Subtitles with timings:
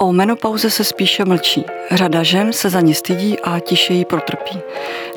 [0.00, 1.64] O menopauze se spíše mlčí.
[1.90, 4.58] Řada žen se za ní stydí a tiše jí protrpí.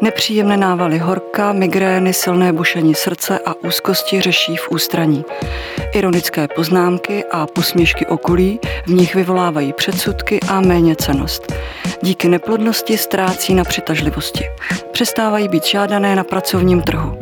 [0.02, 5.26] Nepříjemné návaly horka, migrény, silné bušení srdce a úzkosti řeší v ústraní.
[5.94, 11.54] Ironické poznámky a posměšky okolí v nich vyvolávají předsudky a méně cenost.
[12.04, 14.44] Díky neplodnosti ztrácí na přitažlivosti.
[14.92, 17.18] Přestávají být žádané na pracovním trhu.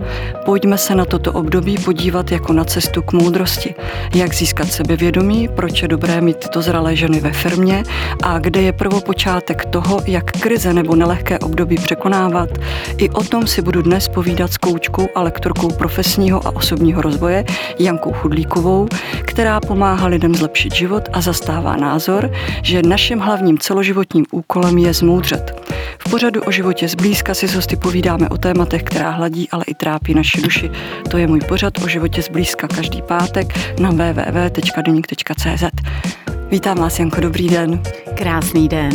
[0.45, 3.75] Pojďme se na toto období podívat jako na cestu k moudrosti.
[4.15, 7.83] Jak získat sebevědomí, proč je dobré mít tyto zralé ženy ve firmě
[8.23, 12.49] a kde je prvopočátek toho, jak krize nebo nelehké období překonávat.
[12.97, 17.45] I o tom si budu dnes povídat s koučkou a lektorkou profesního a osobního rozvoje
[17.79, 18.87] Jankou Chudlíkovou,
[19.21, 22.31] která pomáhá lidem zlepšit život a zastává názor,
[22.63, 25.69] že naším hlavním celoživotním úkolem je zmoudřet.
[25.99, 29.73] V pořadu o životě zblízka si s hosty povídáme o tématech, která hladí, ale i
[29.73, 30.71] trápí naši duši.
[31.11, 35.63] To je můj pořad o životě zblízka každý pátek na www.denik.cz.
[36.51, 37.81] Vítám vás, Janko, dobrý den.
[38.15, 38.91] Krásný den.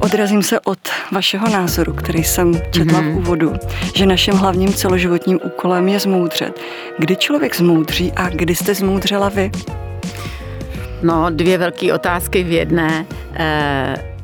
[0.00, 0.78] Odrazím se od
[1.12, 3.04] vašeho názoru, který jsem četla mm-hmm.
[3.04, 3.16] v mhm.
[3.16, 3.52] úvodu,
[3.94, 6.60] že naším hlavním celoživotním úkolem je zmoudřet.
[6.98, 9.50] Kdy člověk zmoudří a kdy jste zmoudřela vy?
[11.02, 13.06] No, dvě velké otázky v jedné.
[13.34, 14.17] E,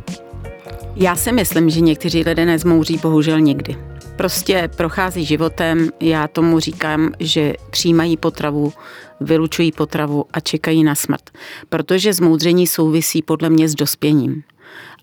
[0.97, 3.77] já si myslím, že někteří lidé nezmouří bohužel nikdy.
[4.17, 8.73] Prostě prochází životem, já tomu říkám, že přijímají potravu,
[9.20, 11.31] vylučují potravu a čekají na smrt.
[11.69, 14.42] Protože zmoudření souvisí podle mě s dospěním.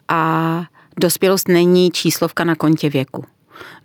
[0.07, 0.63] A
[0.99, 3.25] dospělost není číslovka na kontě věku.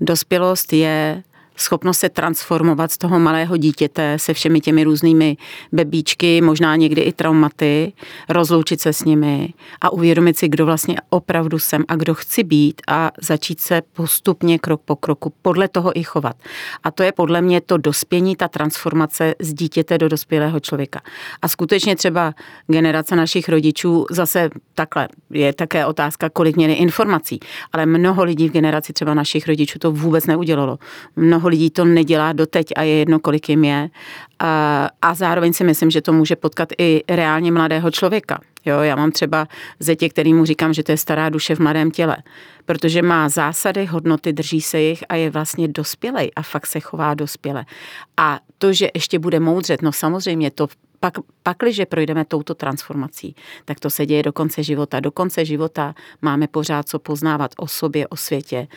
[0.01, 1.23] Dospělost je
[1.57, 5.37] schopnost se transformovat z toho malého dítěte se všemi těmi různými
[5.73, 7.93] bebíčky, možná někdy i traumaty,
[8.29, 12.83] rozloučit se s nimi a uvědomit si, kdo vlastně opravdu jsem a kdo chci být
[12.89, 16.37] a začít se postupně krok po kroku podle toho i chovat.
[16.85, 21.01] A to je podle mě to dospění, ta transformace z dítěte do dospělého člověka.
[21.43, 22.35] A skutečně třeba
[22.67, 27.41] generace našich rodičů zase takhle je také otázka, kolik měli informací,
[27.73, 30.79] ale mnoho lidí v generaci třeba našich rodičů to vůbec neudělalo.
[31.17, 33.91] Mnoho mnoho lidí to nedělá doteď a je jedno, kolik jim je.
[34.39, 38.41] A, a zároveň si myslím, že to může potkat i reálně mladého člověka.
[38.65, 39.47] Jo, já mám třeba
[39.81, 42.17] zetě, kterýmu říkám, že to je stará duše v mladém těle,
[42.67, 47.15] protože má zásady, hodnoty, drží se jich a je vlastně dospělej a fakt se chová
[47.15, 47.65] dospěle.
[48.17, 50.67] A to, že ještě bude moudřet, no samozřejmě to
[51.01, 55.01] pak, pakliže projdeme touto transformací, tak to se děje do konce života.
[55.01, 58.69] Do konce života máme pořád co poznávat o sobě, o světě,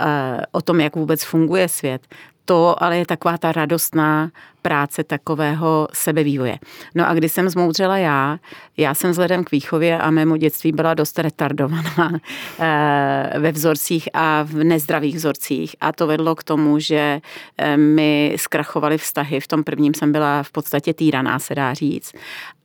[0.00, 2.06] eh, o tom, jak vůbec funguje svět
[2.48, 4.30] to ale je taková ta radostná
[4.62, 6.58] práce takového sebevývoje.
[6.94, 8.38] No a když jsem zmoudřela já,
[8.76, 12.10] já jsem vzhledem k výchově a mému dětství byla dost retardovaná
[12.60, 17.20] eh, ve vzorcích a v nezdravých vzorcích a to vedlo k tomu, že
[17.58, 19.40] eh, mi zkrachovaly vztahy.
[19.40, 22.12] V tom prvním jsem byla v podstatě týraná, se dá říct.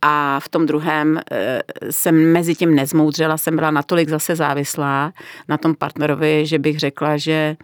[0.01, 5.13] A v tom druhém eh, jsem mezi tím nezmoudřela, jsem byla natolik zase závislá
[5.47, 7.55] na tom partnerovi, že bych řekla, že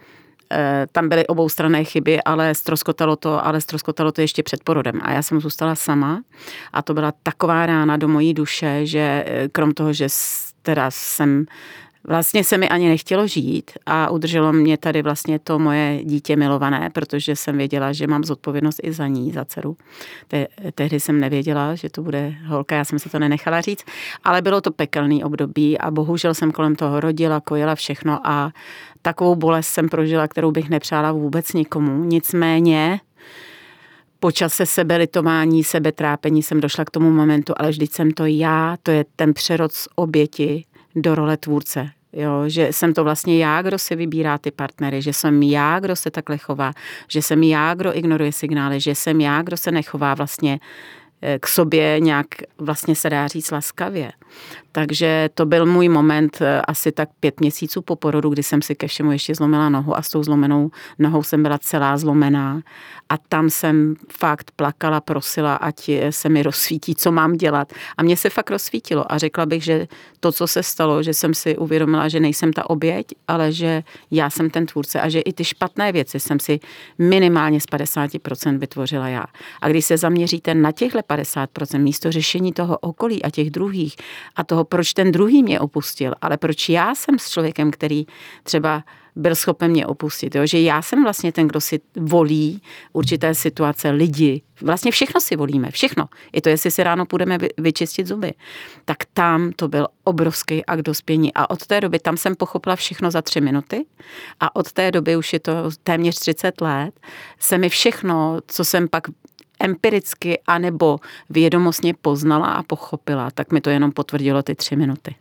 [0.91, 4.99] tam byly oboustranné chyby, ale stroskotalo to, ale stroskotalo to ještě před porodem.
[5.03, 6.21] A já jsem zůstala sama
[6.73, 10.07] a to byla taková rána do mojí duše, že eh, krom toho, že
[10.61, 11.45] teda jsem
[12.07, 16.89] Vlastně se mi ani nechtělo žít a udrželo mě tady vlastně to moje dítě milované,
[16.89, 19.77] protože jsem věděla, že mám zodpovědnost i za ní, za dceru.
[20.27, 23.85] Te, tehdy jsem nevěděla, že to bude holka, já jsem se to nenechala říct,
[24.23, 28.51] ale bylo to pekelný období a bohužel jsem kolem toho rodila, kojila všechno a
[29.01, 32.03] takovou bolest jsem prožila, kterou bych nepřála vůbec nikomu.
[32.03, 32.99] Nicméně
[34.19, 38.91] po čase sebelitování, sebetrápení jsem došla k tomu momentu, ale vždyť jsem to já, to
[38.91, 41.89] je ten přerod z oběti do role tvůrce.
[42.13, 45.95] Jo, že jsem to vlastně já, kdo si vybírá ty partnery, že jsem já, kdo
[45.95, 46.73] se takhle chová,
[47.07, 50.59] že jsem já, kdo ignoruje signály, že jsem já, kdo se nechová vlastně
[51.39, 54.11] k sobě nějak vlastně se dá říct laskavě.
[54.71, 58.75] Takže to byl můj moment eh, asi tak pět měsíců po porodu, kdy jsem si
[58.75, 62.61] ke všemu ještě zlomila nohu a s tou zlomenou nohou jsem byla celá zlomená.
[63.09, 67.73] A tam jsem fakt plakala, prosila, ať se mi rozsvítí, co mám dělat.
[67.97, 69.87] A mě se fakt rozsvítilo a řekla bych, že
[70.19, 74.29] to, co se stalo, že jsem si uvědomila, že nejsem ta oběť, ale že já
[74.29, 76.59] jsem ten tvůrce a že i ty špatné věci jsem si
[76.97, 79.25] minimálně z 50% vytvořila já.
[79.61, 83.95] A když se zaměříte na těchto 50% místo řešení toho okolí a těch druhých
[84.35, 88.05] a toho proč ten druhý mě opustil, ale proč já jsem s člověkem, který
[88.43, 88.83] třeba
[89.15, 90.35] byl schopen mě opustit.
[90.35, 90.45] Jo?
[90.45, 92.61] Že já jsem vlastně ten, kdo si volí
[92.93, 94.41] určité situace, lidi.
[94.61, 96.05] Vlastně všechno si volíme, všechno.
[96.33, 98.33] I to, jestli si ráno půjdeme vyčistit zuby.
[98.85, 101.33] Tak tam to byl obrovský akt dospění.
[101.33, 103.85] A od té doby tam jsem pochopila všechno za tři minuty.
[104.39, 105.53] A od té doby, už je to
[105.83, 106.99] téměř 30 let,
[107.39, 109.03] se mi všechno, co jsem pak
[109.59, 115.15] empiricky anebo vědomostně poznala a pochopila, tak mi to jenom potvrdilo ty tři minuty.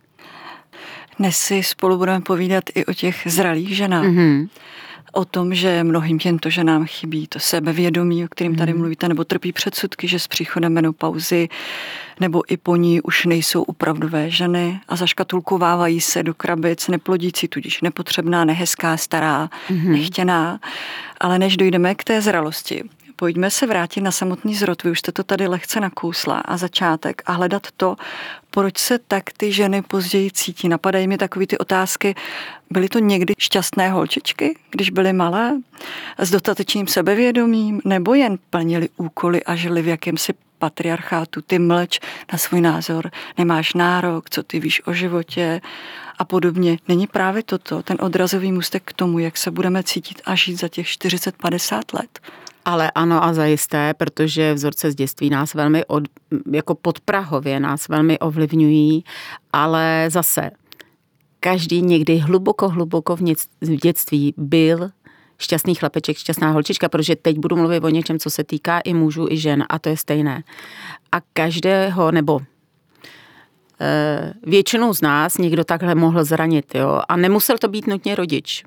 [1.19, 4.05] Dnes si spolu budeme povídat i o těch zralých ženách.
[4.05, 4.49] Mm-hmm
[5.13, 8.81] o tom, že mnohým těmto ženám chybí to sebevědomí, o kterým tady mhm.
[8.81, 11.49] mluvíte, nebo trpí předsudky, že s příchodem menopauzy
[12.21, 17.81] nebo i po ní už nejsou opravdové ženy a zaškatulkovávají se do krabic neplodící, tudíž
[17.81, 19.93] nepotřebná, nehezká, stará, mm-hmm.
[19.93, 20.61] nechtěná.
[21.21, 22.85] Ale než dojdeme k té zralosti,
[23.19, 27.23] pojďme se vrátit na samotný zrod, vy už jste to tady lehce nakousla a začátek
[27.27, 27.97] a hledat to,
[28.51, 30.69] proč se tak ty ženy později cítí.
[30.69, 32.15] Napadají mi takové ty otázky,
[32.71, 35.57] byly to někdy šťastné holčičky, když byly malé,
[36.19, 42.01] s dostatečným sebevědomím, nebo jen plnili úkoly a žili v jakémsi patriarchátu, ty mlč
[42.33, 45.61] na svůj názor, nemáš nárok, co ty víš o životě
[46.19, 46.79] a podobně.
[46.89, 50.69] Není právě toto ten odrazový můstek k tomu, jak se budeme cítit a žít za
[50.69, 52.21] těch 40-50 let?
[52.65, 56.05] Ale ano a zajisté, protože vzorce z dětství nás velmi od,
[56.53, 59.05] jako podprahově nás velmi ovlivňují,
[59.53, 60.51] ale zase
[61.41, 63.35] každý někdy hluboko, hluboko v,
[63.83, 64.91] dětství byl
[65.39, 69.27] šťastný chlapeček, šťastná holčička, protože teď budu mluvit o něčem, co se týká i mužů,
[69.31, 70.43] i žen a to je stejné.
[71.13, 72.41] A každého, nebo
[73.81, 76.75] Eh, většinu z nás někdo takhle mohl zranit.
[76.75, 77.01] Jo?
[77.09, 78.65] A nemusel to být nutně rodič.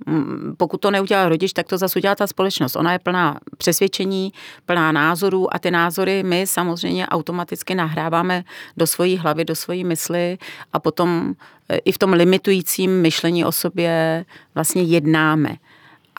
[0.58, 2.76] Pokud to neudělal rodič, tak to zase udělá ta společnost.
[2.76, 4.34] Ona je plná přesvědčení,
[4.66, 8.44] plná názorů a ty názory my samozřejmě automaticky nahráváme
[8.78, 10.38] do svojí hlavy, do svojí mysli
[10.74, 11.34] a potom
[11.70, 14.26] eh, i v tom limitujícím myšlení o sobě
[14.56, 15.56] vlastně jednáme.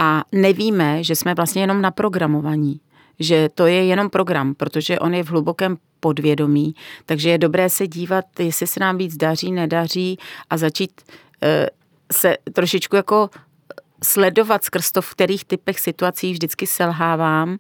[0.02, 2.80] A nevíme, že jsme vlastně jenom naprogramovaní
[3.18, 6.74] že to je jenom program, protože on je v hlubokém podvědomí,
[7.06, 10.18] takže je dobré se dívat, jestli se nám víc daří, nedaří
[10.50, 11.02] a začít
[11.42, 11.66] eh,
[12.12, 13.30] se trošičku jako
[14.04, 17.58] sledovat skrz to, v kterých typech situací vždycky selhávám.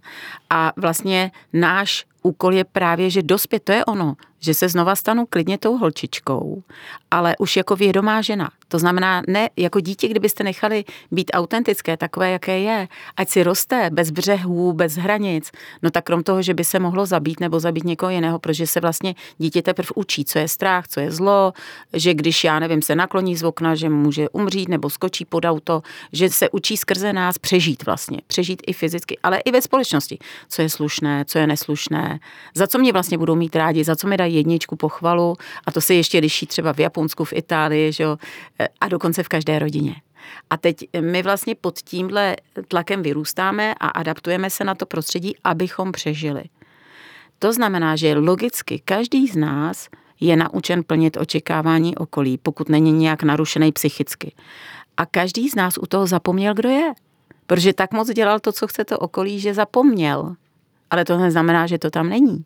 [0.50, 5.26] A vlastně náš úkol je právě, že dospět, to je ono, že se znova stanu
[5.26, 6.62] klidně tou holčičkou,
[7.10, 8.50] ale už jako vědomá žena.
[8.68, 13.90] To znamená, ne jako dítě, kdybyste nechali být autentické, takové, jaké je, ať si roste
[13.92, 15.50] bez břehů, bez hranic,
[15.82, 18.80] no tak krom toho, že by se mohlo zabít nebo zabít někoho jiného, protože se
[18.80, 21.52] vlastně dítě teprve učí, co je strach, co je zlo,
[21.92, 25.82] že když, já nevím, se nakloní z okna, že může umřít nebo skočí pod auto,
[26.12, 30.18] že se učí skrze nás přežít vlastně, přežít i fyzicky, ale i ve společnosti,
[30.48, 32.20] co je slušné, co je neslušné,
[32.54, 35.36] za co mě vlastně budou mít rádi, za co mi dají jedničku pochvalu
[35.66, 38.16] a to se ještě liší třeba v Japonsku, v Itálii, že jo,
[38.80, 39.94] a dokonce v každé rodině.
[40.50, 42.36] A teď my vlastně pod tímhle
[42.68, 46.44] tlakem vyrůstáme a adaptujeme se na to prostředí, abychom přežili.
[47.38, 49.88] To znamená, že logicky každý z nás
[50.20, 54.32] je naučen plnit očekávání okolí, pokud není nějak narušený psychicky.
[54.96, 56.92] A každý z nás u toho zapomněl, kdo je.
[57.46, 60.36] Protože tak moc dělal to, co chce to okolí, že zapomněl.
[60.90, 62.44] Ale to neznamená, že to tam není.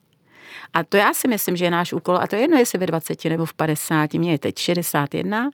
[0.74, 2.86] A to já si myslím, že je náš úkol, a to je jedno, jestli ve
[2.86, 5.50] 20 nebo v 50, mě je teď 61,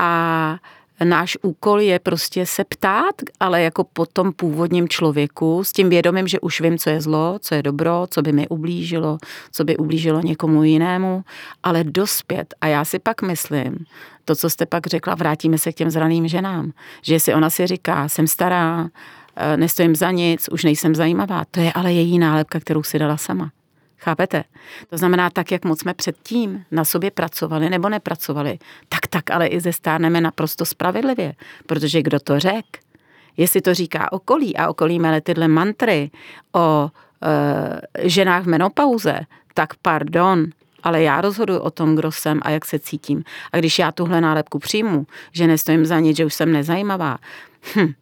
[0.00, 0.58] a
[1.04, 6.28] náš úkol je prostě se ptát, ale jako po tom původním člověku, s tím vědomím,
[6.28, 9.18] že už vím, co je zlo, co je dobro, co by mi ublížilo,
[9.52, 11.24] co by ublížilo někomu jinému,
[11.62, 12.54] ale dospět.
[12.60, 13.76] A já si pak myslím,
[14.24, 16.72] to, co jste pak řekla, vrátíme se k těm zraným ženám,
[17.02, 18.88] že si ona si říká, jsem stará,
[19.36, 21.44] eh, nestojím za nic, už nejsem zajímavá.
[21.50, 23.50] To je ale její nálepka, kterou si dala sama.
[24.00, 24.44] Chápete?
[24.90, 28.58] To znamená, tak, jak moc jsme předtím na sobě pracovali nebo nepracovali,
[28.88, 31.34] tak tak ale i zestárneme naprosto spravedlivě.
[31.66, 32.64] Protože kdo to řek?
[33.36, 36.10] Jestli to říká okolí a okolí mele tyhle mantry
[36.52, 36.90] o
[37.98, 39.20] e, ženách v menopauze,
[39.54, 40.46] tak pardon,
[40.82, 43.24] ale já rozhoduji o tom, kdo jsem a jak se cítím.
[43.52, 47.18] A když já tuhle nálepku přijmu, že nestojím za nic, že už jsem nezajímavá,
[47.76, 47.92] hm,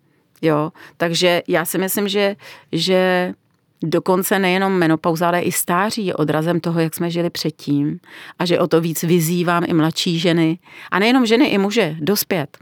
[0.42, 2.36] jo, takže já si myslím, že,
[2.72, 3.34] že
[3.82, 8.00] Dokonce nejenom menopauza, ale i stáří je odrazem toho, jak jsme žili předtím
[8.38, 10.58] a že o to víc vyzývám i mladší ženy
[10.90, 12.58] a nejenom ženy, i muže, dospět.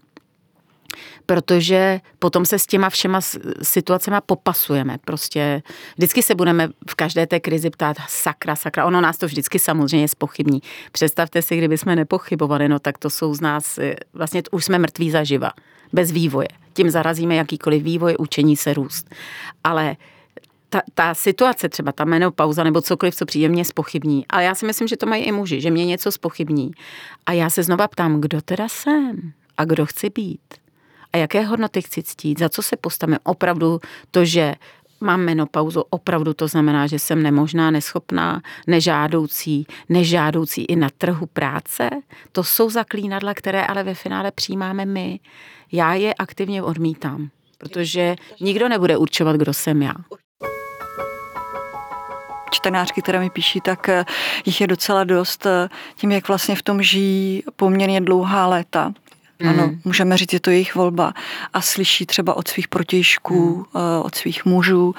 [1.26, 3.20] Protože potom se s těma všema
[3.62, 4.98] situacemi popasujeme.
[5.04, 5.62] Prostě
[5.96, 8.86] vždycky se budeme v každé té krizi ptát sakra, sakra.
[8.86, 10.62] Ono nás to vždycky samozřejmě spochybní.
[10.92, 14.78] Představte si, kdyby jsme nepochybovali, no tak to jsou z nás, eh, vlastně už jsme
[14.78, 15.52] mrtví zaživa,
[15.92, 16.48] bez vývoje.
[16.72, 19.14] Tím zarazíme jakýkoliv vývoj, učení se růst.
[19.64, 19.96] Ale
[20.76, 24.26] ta, ta situace, třeba ta menopauza nebo cokoliv, co přijde, mě spochybní.
[24.28, 26.70] Ale já si myslím, že to mají i muži, že mě něco spochybní.
[27.26, 30.54] A já se znova ptám, kdo teda jsem a kdo chci být.
[31.12, 33.18] A jaké hodnoty chci ctít, za co se postavím.
[33.24, 33.80] Opravdu
[34.10, 34.54] to, že
[35.00, 41.90] mám menopauzu, opravdu to znamená, že jsem nemožná, neschopná, nežádoucí, nežádoucí i na trhu práce.
[42.32, 45.20] To jsou zaklínadla, které ale ve finále přijímáme my.
[45.72, 47.28] Já je aktivně odmítám,
[47.58, 49.94] protože nikdo nebude určovat, kdo jsem já.
[52.50, 54.04] Čtenářky, které mi píší, tak eh,
[54.44, 58.92] jich je docela dost eh, tím, jak vlastně v tom žijí poměrně dlouhá léta.
[59.42, 59.48] Mm.
[59.48, 61.12] Ano, můžeme říct, je to jejich volba.
[61.52, 63.80] A slyší třeba od svých protějšků, mm.
[64.02, 64.94] od svých mužů,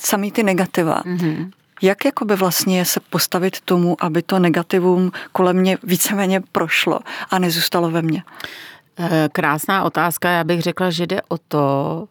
[0.00, 1.02] samý ty negativa.
[1.04, 1.50] Mm.
[1.82, 7.00] Jak jakoby vlastně se postavit tomu, aby to negativum kolem mě víceméně prošlo
[7.30, 8.22] a nezůstalo ve mně?
[9.32, 10.30] Krásná otázka.
[10.30, 12.08] Já bych řekla, že jde o to,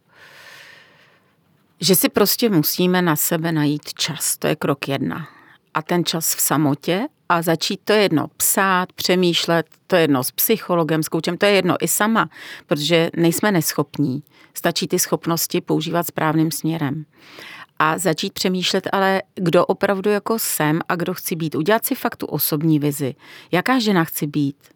[1.82, 4.38] že si prostě musíme na sebe najít čas.
[4.38, 5.28] To je krok jedna.
[5.74, 10.32] A ten čas v samotě a začít to jedno psát, přemýšlet, to je jedno s
[10.32, 12.30] psychologem, s koučem, to je jedno i sama,
[12.68, 14.24] protože nejsme neschopní.
[14.54, 17.06] Stačí ty schopnosti používat správným směrem.
[17.80, 21.56] A začít přemýšlet, ale kdo opravdu jako jsem a kdo chci být.
[21.56, 23.16] Udělat si fakt tu osobní vizi.
[23.52, 24.75] Jaká žena chci být?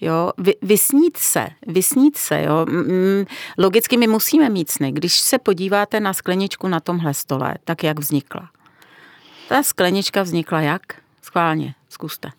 [0.00, 2.66] Jo, vy, vysnít se, vysnít se, jo.
[3.58, 4.92] Logicky my musíme mít sny.
[4.92, 8.50] Když se podíváte na skleničku na tomhle stole, tak jak vznikla?
[9.48, 10.82] Ta sklenička vznikla jak?
[11.22, 12.30] Schválně, zkuste.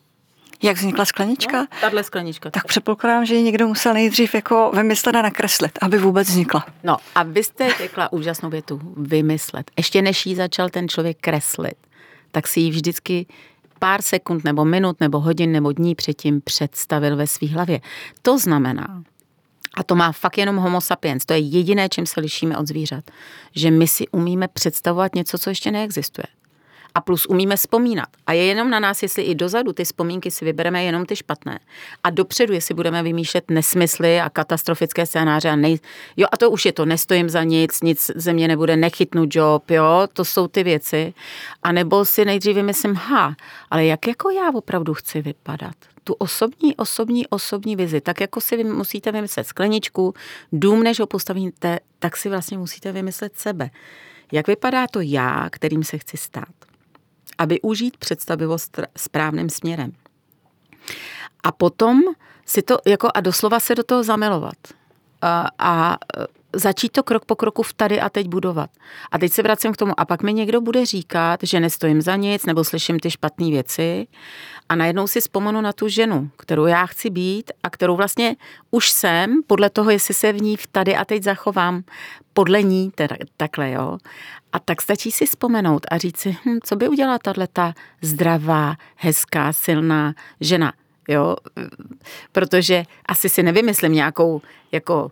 [0.64, 1.62] Jak vznikla sklenička?
[1.62, 2.52] No, tahle sklenička.
[2.52, 6.66] Tak předpokládám, že ji někdo musel nejdřív jako vymyslet a nakreslit, aby vůbec vznikla.
[6.84, 9.72] No a vy jste řekla úžasnou větu, vymyslet.
[9.78, 11.78] Ještě než ji začal ten člověk kreslit,
[12.32, 13.26] tak si ji vždycky
[13.82, 17.82] pár sekund nebo minut nebo hodin nebo dní předtím představil ve své hlavě.
[18.22, 19.04] To znamená,
[19.78, 23.12] a to má fakt jenom homo sapiens, to je jediné, čím se lišíme od zvířat,
[23.56, 26.41] že my si umíme představovat něco, co ještě neexistuje
[26.96, 28.10] a plus umíme vzpomínat.
[28.28, 31.60] A je jenom na nás, jestli i dozadu ty vzpomínky si vybereme jenom ty špatné.
[32.04, 35.80] A dopředu, jestli budeme vymýšlet nesmysly a katastrofické scénáře a nej...
[36.18, 39.72] Jo, a to už je to, nestojím za nic, nic ze mě nebude, nechytnu job,
[39.72, 41.14] jo, to jsou ty věci.
[41.64, 43.36] A nebo si nejdřív vymyslím, ha,
[43.72, 45.76] ale jak jako já opravdu chci vypadat?
[46.04, 50.14] tu osobní, osobní, osobní vizi, tak jako si vy musíte vymyslet skleničku,
[50.52, 53.70] dům, než ho postavíte, tak si vlastně musíte vymyslet sebe.
[54.32, 56.61] Jak vypadá to já, kterým se chci stát?
[57.42, 59.92] A využít představivost správným směrem.
[61.44, 62.02] A potom
[62.46, 64.58] si to, jako a doslova se do toho zamilovat.
[65.22, 65.98] A, a
[66.56, 68.70] začít to krok po kroku v tady a teď budovat.
[69.12, 70.00] A teď se vracím k tomu.
[70.00, 74.08] A pak mi někdo bude říkat, že nestojím za nic, nebo slyším ty špatné věci.
[74.70, 78.36] A najednou si vzpomenu na tu ženu, kterou já chci být a kterou vlastně
[78.72, 81.84] už jsem, podle toho, jestli se v ní v tady a teď zachovám,
[82.34, 83.98] podle ní teda, takhle, jo.
[84.54, 88.76] A tak stačí si vzpomenout a říct si, hm, co by udělala tahle ta zdravá,
[88.96, 90.74] hezká, silná žena,
[91.08, 91.36] jo.
[92.32, 94.42] Protože asi si nevymyslím nějakou
[94.72, 95.12] jako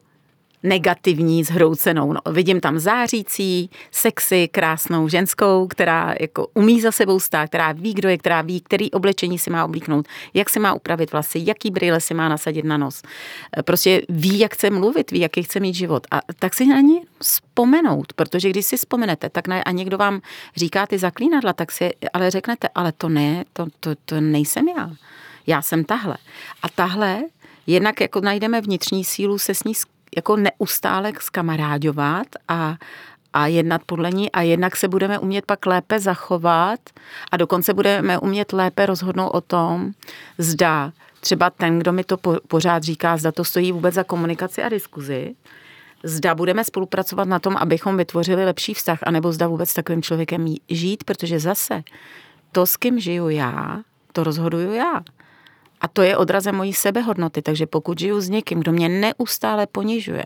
[0.64, 2.14] negativní, zhroucenou.
[2.14, 7.94] No, vidím tam zářící, sexy, krásnou ženskou, která jako umí za sebou stát, která ví,
[7.94, 11.72] kdo je, která ví, který oblečení si má oblíknout, jak si má upravit vlasy, jaký
[11.72, 13.02] brýle si má nasadit na nos.
[13.66, 16.08] Prostě ví, jak chce mluvit, ví, jaký chce mít život.
[16.12, 20.22] A tak si na ní vzpomenout, protože když si vzpomenete, tak ne, a někdo vám
[20.56, 24.92] říká ty zaklínadla, tak si ale řeknete, ale to ne, to, to, to nejsem já.
[25.48, 26.18] Já jsem tahle.
[26.62, 27.22] A tahle
[27.68, 29.74] jednak jako najdeme vnitřní sílu se s ní
[30.16, 32.76] jako neustále skamarádovat a,
[33.34, 36.80] a jednat podle ní a jednak se budeme umět pak lépe zachovat
[37.32, 39.92] a dokonce budeme umět lépe rozhodnout o tom,
[40.38, 42.18] zda třeba ten, kdo mi to
[42.48, 45.36] pořád říká, zda to stojí vůbec za komunikaci a diskuzi,
[46.04, 51.04] zda budeme spolupracovat na tom, abychom vytvořili lepší vztah, anebo zda vůbec takovým člověkem žít,
[51.04, 51.84] protože zase
[52.52, 53.82] to, s kým žiju já,
[54.14, 55.02] to rozhoduju já.
[55.82, 60.26] A to je odrazem mojí sebehodnoty, takže pokud žiju s někým, kdo mě neustále ponižuje,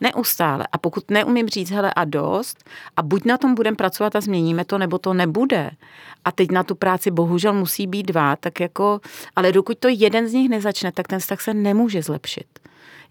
[0.00, 2.64] neustále, a pokud neumím říct, hele a dost,
[2.96, 5.70] a buď na tom budeme pracovat a změníme to, nebo to nebude.
[6.24, 9.00] A teď na tu práci bohužel musí být dva, tak jako,
[9.36, 12.46] ale dokud to jeden z nich nezačne, tak ten vztah se nemůže zlepšit.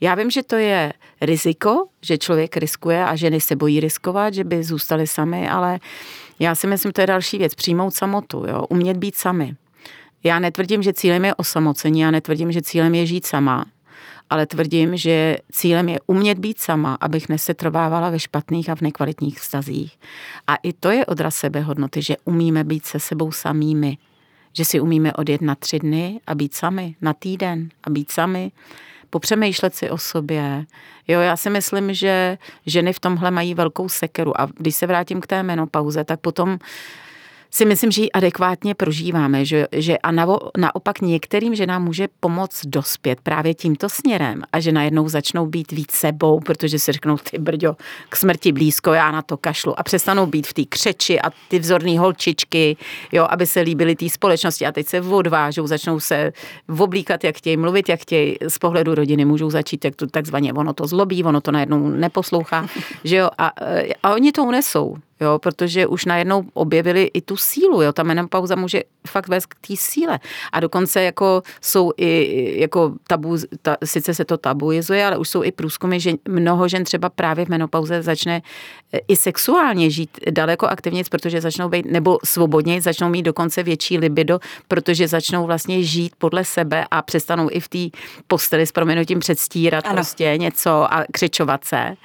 [0.02, 4.44] Já vím, že to je riziko, že člověk riskuje a ženy se bojí riskovat, že
[4.44, 5.80] by zůstali sami, ale
[6.40, 8.66] já si myslím, to je další věc, přijmout samotu, jo?
[8.70, 9.56] umět být sami.
[10.24, 13.66] Já netvrdím, že cílem je osamocení, já netvrdím, že cílem je žít sama,
[14.30, 19.40] ale tvrdím, že cílem je umět být sama, abych nesetrvávala ve špatných a v nekvalitních
[19.40, 20.00] vztazích.
[20.48, 23.98] A i to je odraz sebehodnoty, že umíme být se sebou samými.
[24.54, 28.52] Že si umíme odjet na tři dny a být sami, na týden a být sami,
[29.10, 30.66] popřemýšlet si o sobě.
[31.08, 35.22] Jo, já si myslím, že ženy v tomhle mají velkou sekeru a když se vrátím
[35.22, 36.58] k té menopauze, tak potom
[37.54, 42.66] si myslím, že ji adekvátně prožíváme, že, že a navo, naopak některým ženám může pomoct
[42.66, 47.38] dospět právě tímto směrem a že najednou začnou být víc sebou, protože si řeknou, ty
[47.38, 47.76] brďo,
[48.10, 49.80] k smrti blízko, já na to kašlu.
[49.80, 52.78] A přestanou být v té křeči a ty vzorné holčičky,
[53.12, 54.66] jo, aby se líbily té společnosti.
[54.66, 56.34] A teď se odvážou, začnou se
[56.80, 60.74] oblíkat, jak chtějí, mluvit, jak chtějí, z pohledu rodiny můžou začít, jak to takzvaně, ono
[60.74, 62.68] to zlobí, ono to najednou neposlouchá,
[63.04, 63.52] že jo, a,
[64.04, 68.56] a oni to unesou, jo, protože už najednou objevili i tu sílu, jo, ta menopauza
[68.56, 70.20] může fakt vést k té síle.
[70.52, 75.44] A dokonce jako jsou i jako tabu, ta, sice se to tabuizuje, ale už jsou
[75.44, 78.42] i průzkumy, že mnoho žen třeba právě v menopauze začne
[78.94, 83.98] e, i sexuálně žít daleko aktivněji, protože začnou být, nebo svobodně, začnou mít dokonce větší
[83.98, 89.20] libido, protože začnou vlastně žít podle sebe a přestanou i v té posteli s proměnutím
[89.20, 89.94] předstírat ano.
[89.94, 91.96] prostě něco a křičovat se.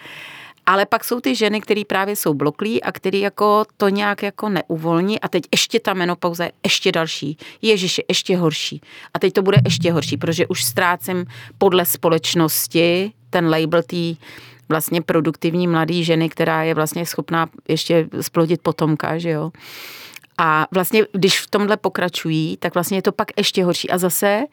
[0.68, 4.48] Ale pak jsou ty ženy, které právě jsou bloklí a který jako to nějak jako
[4.48, 7.38] neuvolní a teď ještě ta menopauza je ještě další.
[7.62, 8.80] Ježiš, je ještě horší.
[9.14, 11.24] A teď to bude ještě horší, protože už ztrácím
[11.58, 14.14] podle společnosti ten label té
[14.68, 19.50] vlastně produktivní mladé ženy, která je vlastně schopná ještě splodit potomka, že jo.
[20.38, 23.90] A vlastně, když v tomhle pokračují, tak vlastně je to pak ještě horší.
[23.90, 24.44] A zase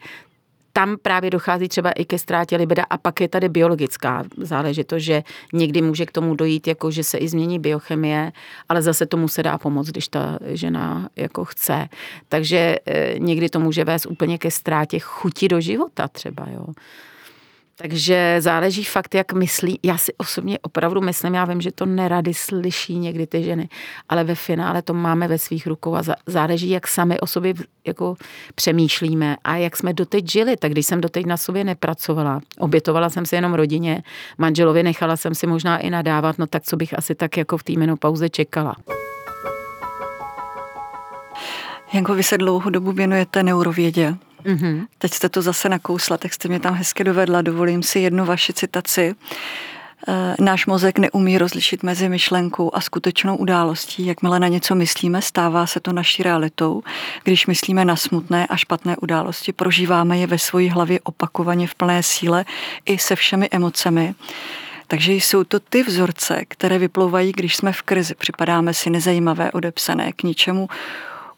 [0.76, 5.22] tam právě dochází třeba i ke ztrátě libida a pak je tady biologická záležitost, že
[5.52, 8.32] někdy může k tomu dojít, jako že se i změní biochemie,
[8.68, 11.88] ale zase tomu se dá pomoct, když ta žena jako chce.
[12.28, 16.66] Takže e, někdy to může vést úplně ke ztrátě chuti do života třeba, jo.
[17.78, 19.80] Takže záleží fakt, jak myslí.
[19.82, 23.68] Já si osobně opravdu myslím, já vím, že to nerady slyší někdy ty ženy,
[24.08, 27.54] ale ve finále to máme ve svých rukou a záleží, jak sami o sobě
[27.86, 28.16] jako
[28.54, 30.56] přemýšlíme a jak jsme doteď žili.
[30.56, 34.02] Tak když jsem doteď na sobě nepracovala, obětovala jsem si jenom rodině,
[34.38, 37.64] manželovi nechala jsem si možná i nadávat, no tak co bych asi tak jako v
[37.64, 38.76] té menopauze čekala.
[41.92, 44.14] Janko, vy se dlouhou dobu věnujete neurovědě.
[44.46, 44.86] Mm-hmm.
[44.98, 47.42] Teď jste to zase nakousla, tak jste mě tam hezky dovedla.
[47.42, 49.14] Dovolím si jednu vaši citaci.
[50.08, 54.06] E, náš mozek neumí rozlišit mezi myšlenkou a skutečnou událostí.
[54.06, 56.82] Jakmile na něco myslíme, stává se to naší realitou.
[57.24, 62.02] Když myslíme na smutné a špatné události, prožíváme je ve své hlavě opakovaně v plné
[62.02, 62.44] síle
[62.86, 64.14] i se všemi emocemi.
[64.86, 68.14] Takže jsou to ty vzorce, které vyplouvají, když jsme v krizi.
[68.14, 70.68] Připadáme si nezajímavé, odepsané k ničemu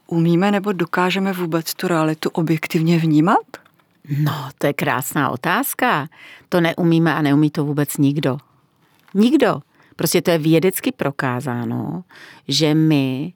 [0.09, 3.47] umíme nebo dokážeme vůbec tu realitu objektivně vnímat?
[4.19, 6.09] No, to je krásná otázka.
[6.49, 8.39] To neumíme a neumí to vůbec nikdo.
[9.15, 9.61] Nikdo.
[9.97, 12.05] Prostě to je vědecky prokázáno,
[12.49, 13.33] že my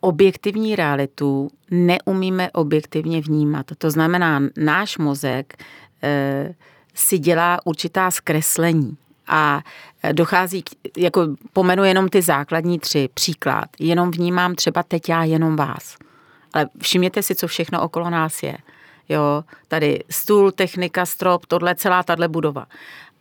[0.00, 3.66] objektivní realitu neumíme objektivně vnímat.
[3.78, 5.64] To znamená, náš mozek
[6.02, 6.54] e,
[6.94, 9.60] si dělá určitá zkreslení a
[10.12, 15.56] dochází, k, jako pomenu jenom ty základní tři, příklad, jenom vnímám třeba teď já jenom
[15.56, 15.96] vás.
[16.52, 18.56] Ale všimněte si, co všechno okolo nás je.
[19.08, 22.66] Jo, tady stůl, technika, strop, tohle, celá tahle budova.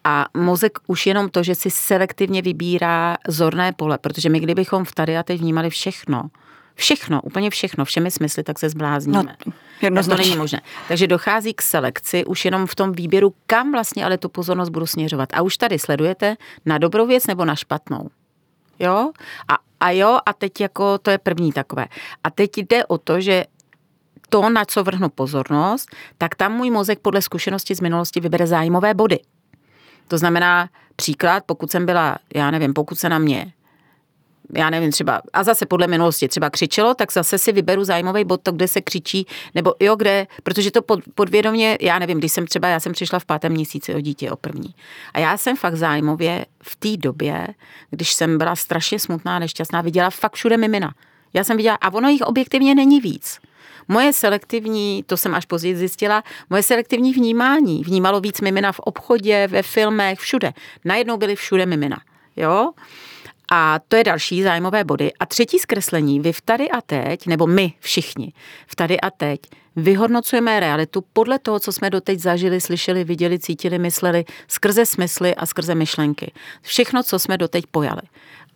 [0.03, 4.91] A mozek už jenom to, že si selektivně vybírá zorné pole, protože my kdybychom v
[4.91, 6.29] tady a teď vnímali všechno,
[6.75, 9.35] všechno, úplně všechno, všemi smysly, tak se zblázníme.
[9.45, 10.23] No, jednoznačně.
[10.23, 10.61] To není možné.
[10.87, 14.87] Takže dochází k selekci už jenom v tom výběru, kam vlastně ale tu pozornost budu
[14.87, 15.29] směřovat.
[15.33, 18.09] A už tady sledujete na dobrou věc nebo na špatnou.
[18.79, 19.11] Jo?
[19.47, 21.85] A, a jo, a teď jako to je první takové.
[22.23, 23.45] A teď jde o to, že
[24.29, 28.93] to, na co vrhnu pozornost, tak tam můj mozek podle zkušenosti z minulosti vybere zájmové
[28.93, 29.19] body.
[30.07, 33.53] To znamená, příklad, pokud jsem byla, já nevím, pokud se na mě
[34.55, 38.41] já nevím, třeba, a zase podle minulosti třeba křičelo, tak zase si vyberu zájmový bod,
[38.43, 42.47] to, kde se křičí, nebo jo, kde, protože to pod, podvědomě, já nevím, když jsem
[42.47, 44.75] třeba, já jsem přišla v pátém měsíci o dítě o první.
[45.13, 47.47] A já jsem fakt zájmově v té době,
[47.89, 50.93] když jsem byla strašně smutná, nešťastná, viděla fakt všude mimina.
[51.33, 53.39] Já jsem viděla, a ono jich objektivně není víc.
[53.87, 59.47] Moje selektivní, to jsem až později zjistila, moje selektivní vnímání vnímalo víc mimina v obchodě,
[59.47, 60.53] ve filmech, všude.
[60.85, 62.01] Najednou byly všude mimina.
[62.35, 62.71] Jo?
[63.53, 65.11] A to je další zájmové body.
[65.19, 68.33] A třetí zkreslení, vy v tady a teď, nebo my všichni
[68.67, 69.39] v tady a teď,
[69.75, 75.45] vyhodnocujeme realitu podle toho, co jsme doteď zažili, slyšeli, viděli, cítili, mysleli, skrze smysly a
[75.45, 76.31] skrze myšlenky.
[76.61, 78.01] Všechno, co jsme doteď pojali.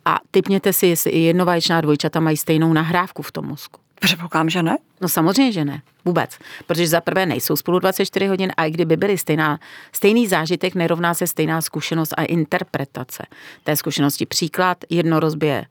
[0.04, 3.85] A typněte si, jestli i jednovaječná dvojčata mají stejnou nahrávku v tom mozku.
[4.00, 4.78] Předpokládám, že ne.
[5.00, 5.82] No samozřejmě, že ne.
[6.04, 6.38] Vůbec.
[6.66, 9.60] Protože za prvé nejsou spolu 24 hodin a i kdyby byly stejná,
[9.92, 13.26] stejný zážitek, nerovná se stejná zkušenost a interpretace
[13.64, 14.26] té zkušenosti.
[14.26, 15.66] Příklad, jedno rozbije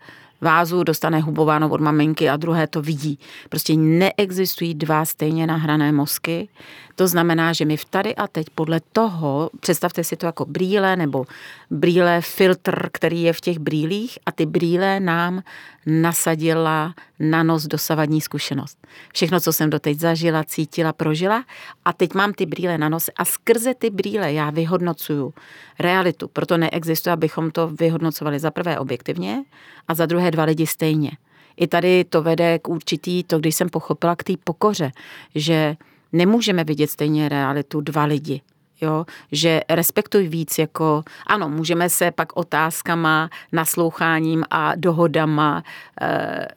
[0.46, 3.20] vázu, dostane hubováno od maminky a druhé to vidí.
[3.50, 6.50] Prostě neexistují dva stejně nahrané mozky.
[6.96, 10.96] To znamená, že my v tady a teď podle toho, představte si to jako brýle
[10.96, 11.26] nebo
[11.72, 15.44] brýle filtr, který je v těch brýlích a ty brýle nám
[15.86, 18.78] nasadila na nos dosavadní zkušenost.
[19.14, 21.44] Všechno, co jsem doteď zažila, cítila, prožila
[21.86, 25.34] a teď mám ty brýle na nose a skrze ty brýle já vyhodnocuju
[25.80, 26.28] realitu.
[26.28, 29.44] Proto neexistuje, abychom to vyhodnocovali za prvé objektivně
[29.88, 31.12] a za druhé dva lidi stejně.
[31.58, 34.92] I tady to vede k určitý, to když jsem pochopila k té pokoře,
[35.36, 35.76] že
[36.14, 38.42] nemůžeme vidět stejně realitu dva lidi.
[38.82, 39.06] Jo?
[39.32, 45.64] Že respektuj víc jako, ano, můžeme se pak otázkama, nasloucháním a dohodama
[46.02, 46.48] e,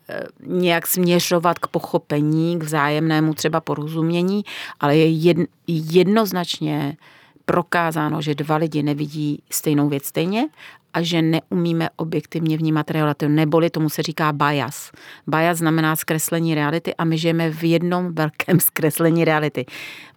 [0.46, 4.44] nějak směřovat k pochopení, k vzájemnému třeba porozumění,
[4.80, 6.96] ale je jed, jednoznačně
[7.48, 10.48] prokázáno, že dva lidi nevidí stejnou věc stejně
[10.94, 14.90] a že neumíme objektivně vnímat realitu, neboli tomu se říká bias.
[15.26, 19.66] Bias znamená zkreslení reality a my žijeme v jednom velkém zkreslení reality.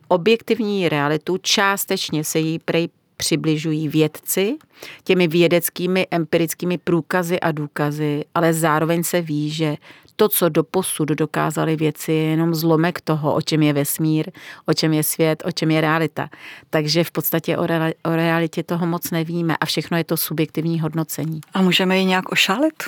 [0.07, 4.57] Objektivní realitu částečně se jí prej přibližují vědci
[5.03, 9.77] těmi vědeckými empirickými průkazy a důkazy, ale zároveň se ví, že
[10.21, 14.31] to, co do posud dokázali věci, je jenom zlomek toho, o čem je vesmír,
[14.65, 16.29] o čem je svět, o čem je realita.
[16.69, 20.79] Takže v podstatě o, re- o realitě toho moc nevíme a všechno je to subjektivní
[20.79, 21.41] hodnocení.
[21.53, 22.83] A můžeme ji nějak ošálit?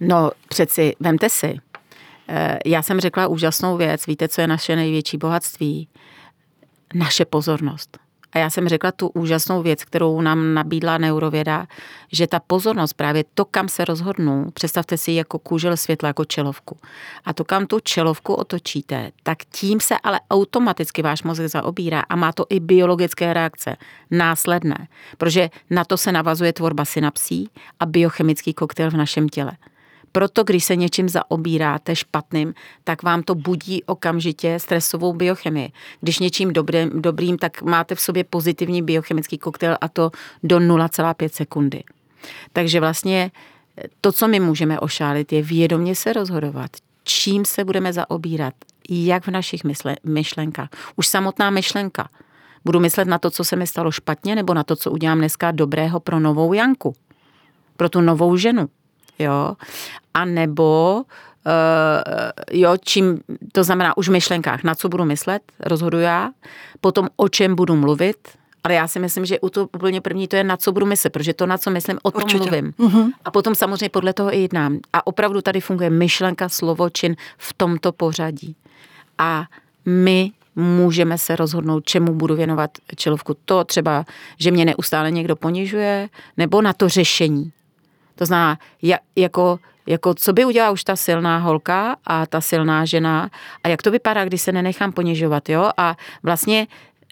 [0.00, 1.58] No přeci, vemte si,
[2.28, 5.88] eh, já jsem řekla úžasnou věc, víte, co je naše největší bohatství?
[6.94, 7.98] Naše pozornost.
[8.34, 11.66] A já jsem řekla tu úžasnou věc, kterou nám nabídla neurověda,
[12.12, 16.78] že ta pozornost, právě to, kam se rozhodnu, představte si jako kůžel světla, jako čelovku.
[17.24, 22.16] A to, kam tu čelovku otočíte, tak tím se ale automaticky váš mozek zaobírá a
[22.16, 23.76] má to i biologické reakce
[24.10, 29.52] následné, protože na to se navazuje tvorba synapsí a biochemický koktejl v našem těle.
[30.16, 35.72] Proto, když se něčím zaobíráte špatným, tak vám to budí okamžitě stresovou biochemii.
[36.00, 40.10] Když něčím dobrým, dobrým tak máte v sobě pozitivní biochemický koktejl a to
[40.42, 41.82] do 0,5 sekundy.
[42.52, 43.30] Takže vlastně
[44.00, 46.70] to, co my můžeme ošálit, je vědomě se rozhodovat,
[47.04, 48.54] čím se budeme zaobírat,
[48.88, 50.68] jak v našich mysle, myšlenkách.
[50.96, 52.08] Už samotná myšlenka.
[52.64, 55.50] Budu myslet na to, co se mi stalo špatně, nebo na to, co udělám dneska
[55.50, 56.94] dobrého pro novou Janku,
[57.76, 58.68] pro tu novou ženu
[59.18, 59.56] jo,
[60.14, 61.02] a nebo
[61.46, 63.20] Uh, jo, čím,
[63.52, 66.30] to znamená už v myšlenkách, na co budu myslet, rozhoduji já,
[66.80, 68.16] potom o čem budu mluvit,
[68.64, 71.10] ale já si myslím, že u to úplně první to je na co budu myslet,
[71.12, 72.42] protože to, na co myslím, o tom Určitě.
[72.42, 72.72] mluvím.
[72.78, 73.10] Uh-huh.
[73.24, 74.78] A potom samozřejmě podle toho i jednám.
[74.92, 78.56] A opravdu tady funguje myšlenka, slovo, čin v tomto pořadí.
[79.18, 79.44] A
[79.86, 83.36] my můžeme se rozhodnout, čemu budu věnovat čelovku.
[83.44, 84.04] To třeba,
[84.38, 87.52] že mě neustále někdo ponižuje, nebo na to řešení.
[88.14, 88.58] To znamená,
[89.16, 93.30] jako, jako co by udělala už ta silná holka a ta silná žena
[93.64, 95.70] a jak to vypadá, když se nenechám ponižovat, jo?
[95.76, 96.66] A vlastně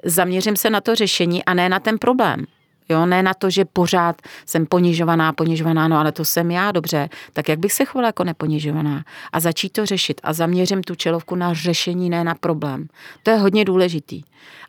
[0.04, 2.46] zaměřím se na to řešení a ne na ten problém.
[2.88, 7.08] Jo, ne na to, že pořád jsem ponižovaná, ponižovaná, no ale to jsem já, dobře,
[7.32, 11.34] tak jak bych se chovala jako neponižovaná a začít to řešit a zaměřím tu čelovku
[11.34, 12.88] na řešení, ne na problém.
[13.22, 14.22] To je hodně důležitý.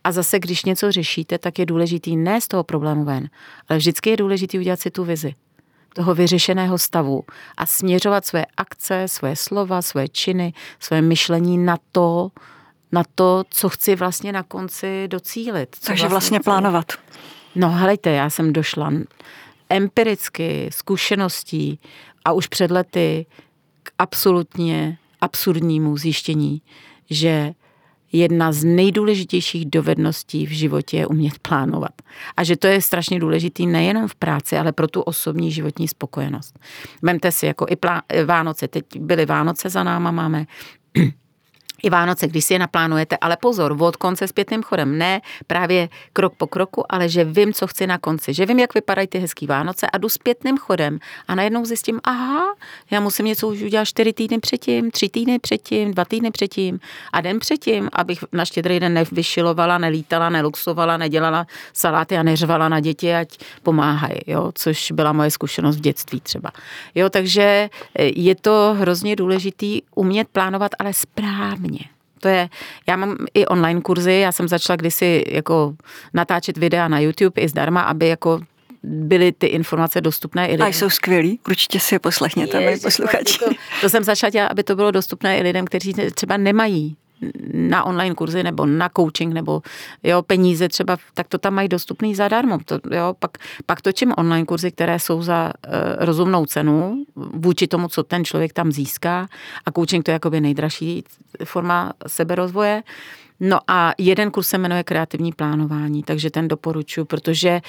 [0.03, 3.29] A zase, když něco řešíte, tak je důležitý ne z toho problému ven,
[3.69, 5.35] ale vždycky je důležitý udělat si tu vizi
[5.93, 7.23] toho vyřešeného stavu
[7.57, 12.29] a směřovat své akce, své slova, své činy, své myšlení na to,
[12.91, 15.75] na to, co chci vlastně na konci docílit.
[15.75, 16.85] Co Takže vlastně, vlastně plánovat.
[17.55, 18.91] No helejte, já jsem došla
[19.69, 21.79] empiricky, zkušeností
[22.25, 23.25] a už před lety
[23.83, 26.61] k absolutně absurdnímu zjištění,
[27.09, 27.53] že
[28.13, 31.91] jedna z nejdůležitějších dovedností v životě je umět plánovat.
[32.37, 36.59] A že to je strašně důležitý nejenom v práci, ale pro tu osobní životní spokojenost.
[37.01, 40.45] Vemte si, jako i plá- Vánoce, teď byly Vánoce za náma, máme
[41.83, 46.33] i Vánoce, když si je naplánujete, ale pozor, od konce zpětným chodem, ne právě krok
[46.37, 49.47] po kroku, ale že vím, co chci na konci, že vím, jak vypadají ty hezký
[49.47, 50.99] Vánoce a jdu zpětným chodem.
[51.27, 52.55] A najednou zjistím, aha,
[52.91, 56.79] já musím něco už udělat čtyři týdny předtím, tři týdny předtím, dva týdny předtím
[57.13, 62.79] a den předtím, abych na štědrý den nevyšilovala, nelítala, neluxovala, nedělala saláty a neřvala na
[62.79, 66.51] děti, ať pomáhají, jo, což byla moje zkušenost v dětství třeba.
[66.95, 67.69] Jo, takže
[67.99, 71.72] je to hrozně důležitý umět plánovat, ale správně
[72.23, 72.49] to je,
[72.87, 75.75] já mám i online kurzy, já jsem začala kdysi jako
[76.13, 78.39] natáčet videa na YouTube i zdarma, aby jako
[78.83, 80.67] byly ty informace dostupné i lidem.
[80.67, 83.39] A jsou skvělí, určitě si je poslechněte, my posluchači.
[83.39, 83.45] To,
[83.81, 86.97] to jsem začala dělat, aby to bylo dostupné i lidem, kteří třeba nemají
[87.53, 89.61] na online kurzy nebo na coaching nebo
[90.03, 92.59] jo, peníze třeba, tak to tam mají dostupný zadarmo.
[92.65, 93.31] To, jo, pak,
[93.65, 98.53] pak točím online kurzy, které jsou za uh, rozumnou cenu vůči tomu, co ten člověk
[98.53, 99.27] tam získá
[99.65, 101.03] a coaching to je jakoby nejdražší
[101.43, 102.83] forma seberozvoje.
[103.39, 107.61] No a jeden kurz se jmenuje kreativní plánování, takže ten doporučuji, protože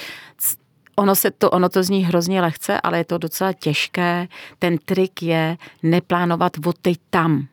[0.97, 4.29] ono, se to, ono to zní hrozně lehce, ale je to docela těžké.
[4.59, 7.47] Ten trik je neplánovat od teď tam.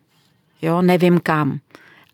[0.61, 1.59] Jo, nevím kam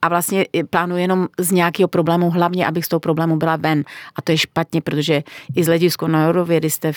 [0.01, 3.83] a vlastně plánuje jenom z nějakého problému, hlavně, abych z toho problému byla ven.
[4.15, 5.23] A to je špatně, protože
[5.55, 6.91] i z hlediska neurovědy jste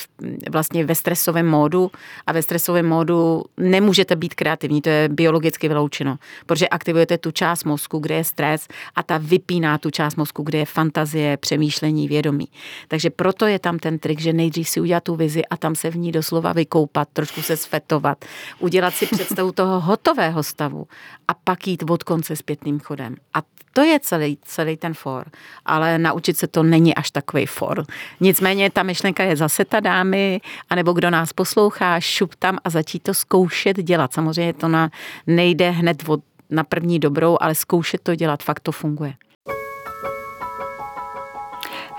[0.50, 1.90] vlastně ve stresovém módu
[2.26, 7.64] a ve stresovém módu nemůžete být kreativní, to je biologicky vyloučeno, protože aktivujete tu část
[7.64, 12.48] mozku, kde je stres a ta vypíná tu část mozku, kde je fantazie, přemýšlení, vědomí.
[12.88, 15.90] Takže proto je tam ten trik, že nejdřív si udělat tu vizi a tam se
[15.90, 18.24] v ní doslova vykoupat, trošku se sfetovat,
[18.58, 20.86] udělat si představu toho hotového stavu
[21.28, 23.16] a pak jít od konce zpětným chodem.
[23.34, 25.30] A to je celý, celý ten for.
[25.64, 27.84] Ale naučit se to není až takový for.
[28.20, 33.02] Nicméně ta myšlenka je zase ta dámy, anebo kdo nás poslouchá, šup tam a začít
[33.02, 34.12] to zkoušet dělat.
[34.12, 34.90] Samozřejmě to na,
[35.26, 39.14] nejde hned od, na první dobrou, ale zkoušet to dělat, fakt to funguje.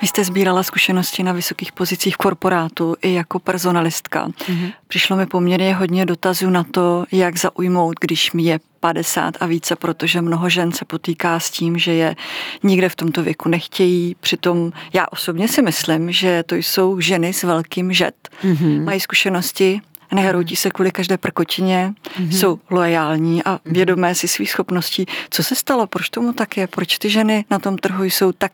[0.02, 4.28] Vy jste sbírala zkušenosti na vysokých pozicích v korporátu i jako personalistka.
[4.28, 4.74] Mm-hmm.
[4.88, 9.76] Přišlo mi poměrně hodně dotazů na to, jak zaujmout, když mi je 50 a více,
[9.76, 12.16] protože mnoho žen se potýká s tím, že je
[12.64, 14.16] nikde v tomto věku nechtějí.
[14.20, 18.30] Přitom já osobně si myslím, že to jsou ženy s velkým žet.
[18.44, 18.84] Mm-hmm.
[18.84, 19.82] Mají zkušenosti,
[20.14, 22.30] nehroutí se kvůli každé prkočině, mm-hmm.
[22.30, 23.74] jsou loajální a mhm.
[23.74, 25.06] vědomé si svých schopností.
[25.30, 25.88] Co se stalo?
[25.88, 26.68] Proč tomu tak je?
[26.68, 28.52] Proč ty ženy na tom trhu jsou tak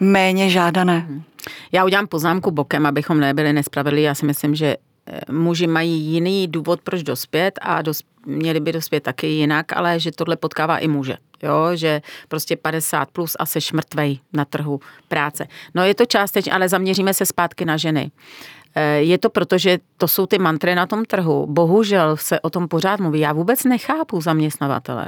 [0.00, 1.06] méně žádané?
[1.08, 1.22] Mm-hmm.
[1.72, 4.04] Já udělám poznámku bokem, abychom nebyli nespravedliví.
[4.04, 8.72] Já si myslím, že eh, muži mají jiný důvod, proč dospět a dos, měli by
[8.72, 11.16] dospět taky jinak, ale že tohle potkává i muže.
[11.42, 15.46] Jo, že prostě 50 plus a seš mrtvej na trhu práce.
[15.74, 18.10] No je to částečně, ale zaměříme se zpátky na ženy.
[18.10, 18.59] Eh,
[18.98, 21.46] je to proto, že to jsou ty mantry na tom trhu.
[21.46, 23.20] Bohužel se o tom pořád mluví.
[23.20, 25.06] Já vůbec nechápu zaměstnavatele,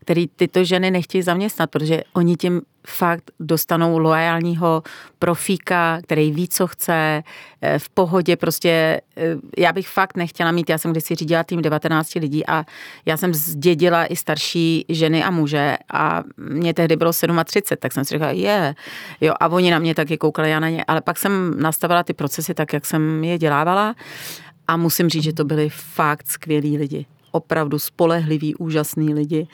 [0.00, 4.82] který tyto ženy nechtějí zaměstnat, protože oni tím fakt dostanou loajálního
[5.18, 7.22] profíka, který ví, co chce,
[7.62, 11.62] eh, v pohodě prostě, eh, já bych fakt nechtěla mít, já jsem kdysi řídila tým
[11.62, 12.64] 19 lidí a
[13.06, 18.04] já jsem zdědila i starší ženy a muže a mě tehdy bylo 37, tak jsem
[18.04, 18.74] si říkala, je,
[19.20, 22.12] jo, a oni na mě taky koukali, já na ně, ale pak jsem nastavila ty
[22.12, 23.94] procesy tak, jak jsem je dělávala
[24.68, 29.46] a musím říct, že to byli fakt skvělí lidi opravdu spolehliví, úžasní lidi.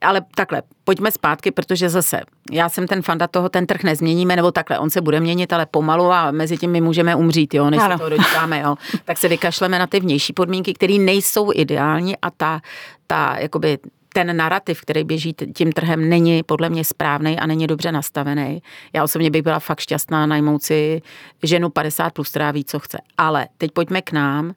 [0.00, 4.52] Ale takhle, pojďme zpátky, protože zase, já jsem ten fanda toho, ten trh nezměníme, nebo
[4.52, 7.80] takhle, on se bude měnit, ale pomalu a mezi tím my můžeme umřít, jo, než
[7.80, 7.94] ano.
[7.94, 8.76] se toho dočkáme, jo.
[9.04, 12.60] Tak se vykašleme na ty vnější podmínky, které nejsou ideální a ta,
[13.06, 13.78] ta, jakoby,
[14.12, 18.62] ten narrativ, který běží tím trhem, není podle mě správný a není dobře nastavený.
[18.92, 21.02] Já osobně bych byla fakt šťastná najmout si
[21.42, 22.98] ženu 50 plus, která ví, co chce.
[23.18, 24.52] Ale teď pojďme k nám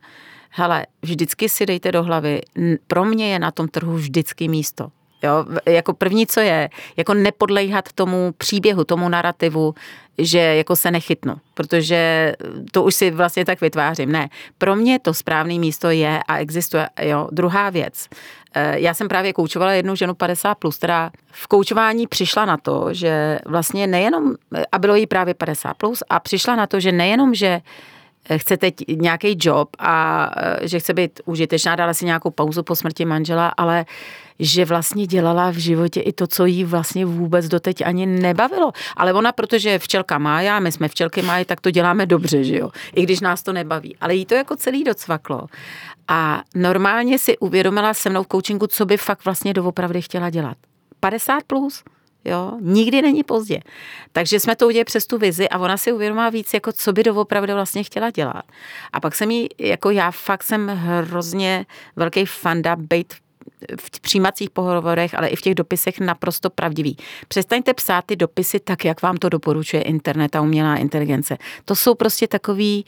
[0.56, 2.42] hele, vždycky si dejte do hlavy,
[2.88, 4.88] pro mě je na tom trhu vždycky místo.
[5.24, 9.76] Jo, jako první, co je, jako nepodlejhat tomu příběhu, tomu narrativu,
[10.18, 12.34] že jako se nechytnu, protože
[12.72, 14.12] to už si vlastně tak vytvářím.
[14.12, 16.90] Ne, pro mě to správné místo je a existuje.
[17.02, 17.28] Jo.
[17.32, 18.08] Druhá věc,
[18.54, 22.88] eh, já jsem právě koučovala jednu ženu 50+, plus, která v koučování přišla na to,
[22.92, 24.36] že vlastně nejenom,
[24.72, 27.62] a bylo jí právě 50+, plus, a přišla na to, že nejenom, že
[28.58, 33.06] teď nějaký job a e, že chce být užitečná, dala si nějakou pauzu po smrti
[33.06, 33.86] manžela, ale
[34.40, 38.72] že vlastně dělala v životě i to, co jí vlastně vůbec doteď ani nebavilo.
[38.98, 42.58] Ale ona, protože včelka má, já, my jsme včelky mají, tak to děláme dobře, že
[42.58, 42.70] jo.
[42.96, 43.96] I když nás to nebaví.
[44.02, 45.48] Ale jí to jako celý docvaklo.
[46.08, 50.58] A normálně si uvědomila se mnou v coachingu, co by fakt vlastně doopravdy chtěla dělat.
[51.00, 51.84] 50 plus,
[52.26, 52.52] Jo?
[52.62, 53.60] Nikdy není pozdě.
[54.12, 57.04] Takže jsme to udělali přes tu vizi a ona si uvědomila víc, jako co by
[57.04, 58.46] doopravdy vlastně chtěla dělat.
[58.94, 63.14] A pak jsem jí, jako já fakt jsem hrozně velký fanda být
[63.80, 66.98] v přijímacích pohovorech, ale i v těch dopisech naprosto pravdivý.
[67.28, 71.38] Přestaňte psát ty dopisy tak, jak vám to doporučuje internet a umělá inteligence.
[71.66, 72.86] To jsou prostě takový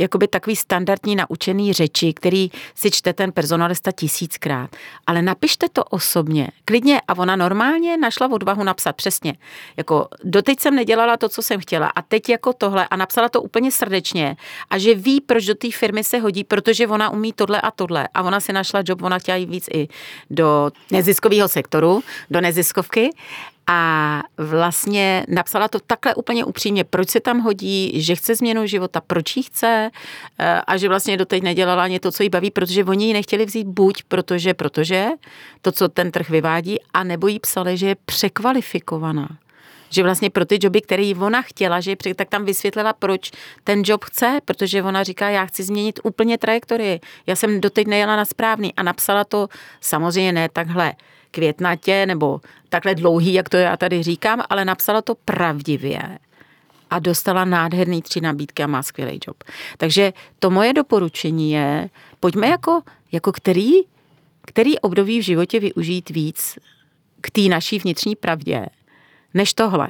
[0.00, 4.76] jakoby takový standardní naučený řeči, který si čte ten personalista tisíckrát.
[5.06, 9.34] Ale napište to osobně, klidně a ona normálně našla odvahu napsat přesně.
[9.76, 13.42] Jako doteď jsem nedělala to, co jsem chtěla a teď jako tohle a napsala to
[13.42, 14.36] úplně srdečně
[14.70, 18.08] a že ví, proč do té firmy se hodí, protože ona umí tohle a tohle
[18.14, 19.88] a ona si našla job, ona chtěla jít víc i
[20.30, 23.10] do neziskového sektoru, do neziskovky
[23.72, 29.00] a vlastně napsala to takhle úplně upřímně, proč se tam hodí, že chce změnu života,
[29.00, 29.90] proč jí chce
[30.38, 33.44] eh, a že vlastně doteď nedělala ani to, co jí baví, protože oni ji nechtěli
[33.44, 35.08] vzít buď protože, protože
[35.62, 39.28] to, co ten trh vyvádí, a nebo jí psali, že je překvalifikovaná.
[39.90, 43.30] Že vlastně pro ty joby, které ona chtěla, že tak tam vysvětlila, proč
[43.64, 47.00] ten job chce, protože ona říká, já chci změnit úplně trajektorii.
[47.26, 48.74] Já jsem doteď nejela na správný.
[48.74, 49.48] A napsala to
[49.80, 50.94] samozřejmě ne takhle
[51.30, 56.18] květnatě nebo takhle dlouhý, jak to já tady říkám, ale napsala to pravdivě
[56.90, 59.44] a dostala nádherný tři nabídky a má skvělý job.
[59.76, 61.90] Takže to moje doporučení je,
[62.20, 63.70] pojďme jako, jako který,
[64.46, 66.58] který období v životě využít víc
[67.20, 68.66] k té naší vnitřní pravdě,
[69.34, 69.88] než tohle,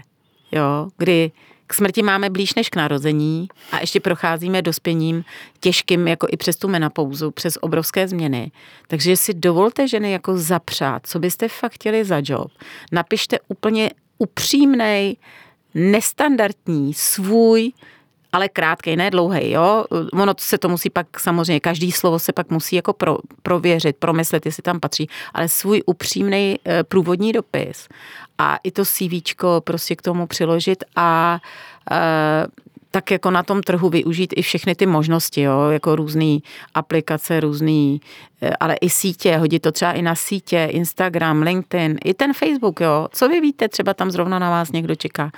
[0.52, 1.32] jo, kdy
[1.70, 5.24] k smrti máme blíž než k narození a ještě procházíme dospěním
[5.60, 8.52] těžkým jako i přes tu menopauzu, přes obrovské změny.
[8.86, 12.52] Takže si dovolte ženy jako zapřát, co byste fakt chtěli za job.
[12.92, 15.16] Napište úplně upřímnej,
[15.74, 17.72] nestandardní, svůj
[18.32, 19.84] ale krátkej, ne dlouhý, jo.
[20.12, 24.46] Ono se to musí pak samozřejmě, každý slovo se pak musí jako pro, prověřit, promyslet,
[24.46, 27.88] jestli tam patří, ale svůj upřímný eh, průvodní dopis
[28.38, 31.38] a i to CV prostě k tomu přiložit a
[31.90, 32.46] eh,
[32.90, 36.38] tak jako na tom trhu využít i všechny ty možnosti, jo, jako různé
[36.74, 38.00] aplikace, různý,
[38.42, 42.80] eh, ale i sítě, hodit to třeba i na sítě, Instagram, LinkedIn, i ten Facebook,
[42.80, 43.08] jo.
[43.12, 45.30] Co vy víte, třeba tam zrovna na vás někdo čeká.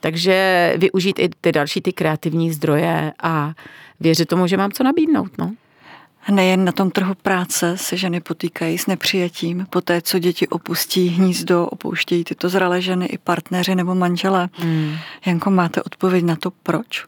[0.00, 3.52] Takže využít i ty další ty kreativní zdroje a
[4.00, 5.52] věřit tomu, že mám co nabídnout, no.
[6.30, 9.66] Nejen na tom trhu práce se ženy potýkají s nepřijetím.
[9.70, 14.48] Poté, co děti opustí hnízdo, opouštějí tyto zralé ženy i partneři nebo manželé.
[14.52, 14.94] Hmm.
[15.26, 17.04] Janko, máte odpověď na to, proč?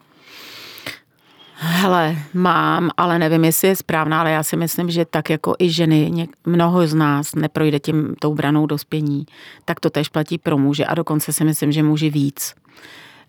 [1.57, 5.69] Hele, mám, ale nevím, jestli je správná, ale já si myslím, že tak jako i
[5.69, 9.25] ženy, mnoho z nás neprojde tím tou branou dospění,
[9.65, 12.55] tak to tež platí pro muže a dokonce si myslím, že muži víc.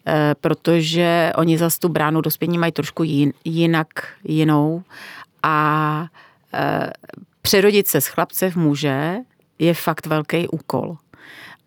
[0.06, 3.02] E, protože oni za tu bránu dospění mají trošku
[3.44, 3.88] jinak,
[4.24, 4.82] jinou
[5.46, 6.06] a
[6.54, 6.90] e,
[7.42, 9.14] přerodit se z chlapce v muže
[9.58, 10.96] je fakt velký úkol.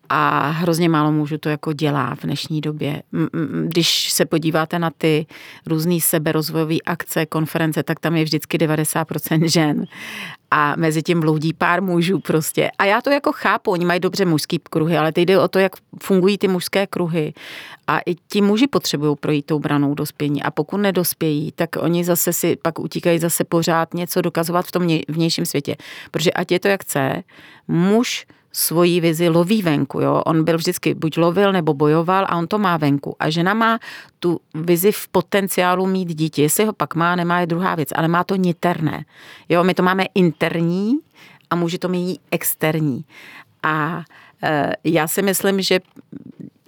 [0.08, 3.02] A hrozně málo mužů to jako dělá v dnešní době.
[3.66, 5.26] Když se podíváte na ty
[5.66, 9.84] různé seberozvojové akce, konference, tak tam je vždycky 90% žen
[10.50, 12.70] a mezi tím bloudí pár mužů prostě.
[12.78, 15.58] A já to jako chápu, oni mají dobře mužský kruhy, ale teď jde o to,
[15.58, 17.34] jak fungují ty mužské kruhy.
[17.86, 20.42] A i ti muži potřebují projít tou branou dospění.
[20.42, 24.88] A pokud nedospějí, tak oni zase si pak utíkají zase pořád něco dokazovat v tom
[25.08, 25.76] vnějším světě.
[26.10, 27.22] Protože ať je to jak chce,
[27.68, 30.00] muž svoji vizi loví venku.
[30.00, 30.22] Jo?
[30.26, 33.16] On byl vždycky buď lovil nebo bojoval a on to má venku.
[33.18, 33.78] A žena má
[34.20, 36.42] tu vizi v potenciálu mít dítě.
[36.42, 39.04] Jestli ho pak má, nemá je druhá věc, ale má to niterné.
[39.48, 39.64] Jo?
[39.64, 40.98] My to máme interní
[41.50, 43.04] a může to mít externí.
[43.62, 44.02] A
[44.42, 45.80] e, já si myslím, že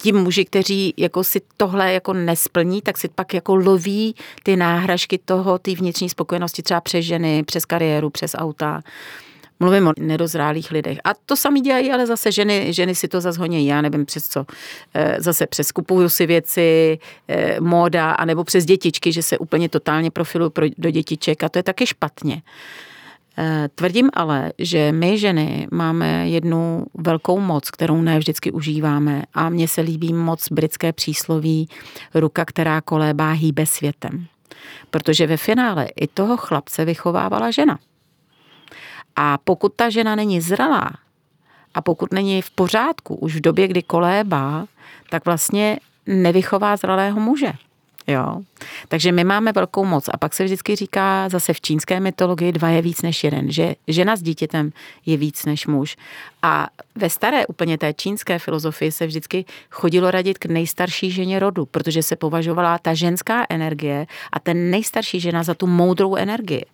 [0.03, 5.19] ti muži, kteří jako si tohle jako nesplní, tak si pak jako loví ty náhražky
[5.19, 8.83] toho, ty vnitřní spokojenosti třeba přes ženy, přes kariéru, přes auta.
[9.63, 10.99] Mluvím o nedozrálých lidech.
[11.05, 14.29] A to sami dělají, ale zase ženy, ženy si to zase honí, já nevím přes
[14.29, 14.47] co.
[14.95, 16.99] Eh, zase přes kupuju si věci,
[17.29, 21.63] eh, móda, anebo přes dětičky, že se úplně totálně profiluju do dětiček a to je
[21.63, 22.43] taky špatně.
[23.39, 29.49] Eh, tvrdím ale, že my ženy máme jednu velkou moc, kterou ne vždycky užíváme a
[29.49, 31.69] mně se líbí moc britské přísloví
[32.15, 34.27] ruka, která kolébá hýbe světem.
[34.91, 37.79] Protože ve finále i toho chlapce vychovávala žena.
[39.17, 40.91] A pokud ta žena není zralá
[41.75, 44.67] a pokud není v pořádku už v době, kdy kolébá,
[45.11, 47.53] tak vlastně nevychová zralého muže.
[48.07, 48.41] Jo.
[48.89, 52.69] Takže my máme velkou moc a pak se vždycky říká zase v čínské mytologii dva
[52.69, 54.73] je víc než jeden, že žena s dítětem
[55.07, 55.97] je víc než muž.
[56.43, 61.67] A ve staré úplně té čínské filozofii se vždycky chodilo radit k nejstarší ženě rodu,
[61.67, 66.65] protože se považovala ta ženská energie a ten nejstarší žena za tu moudrou energii.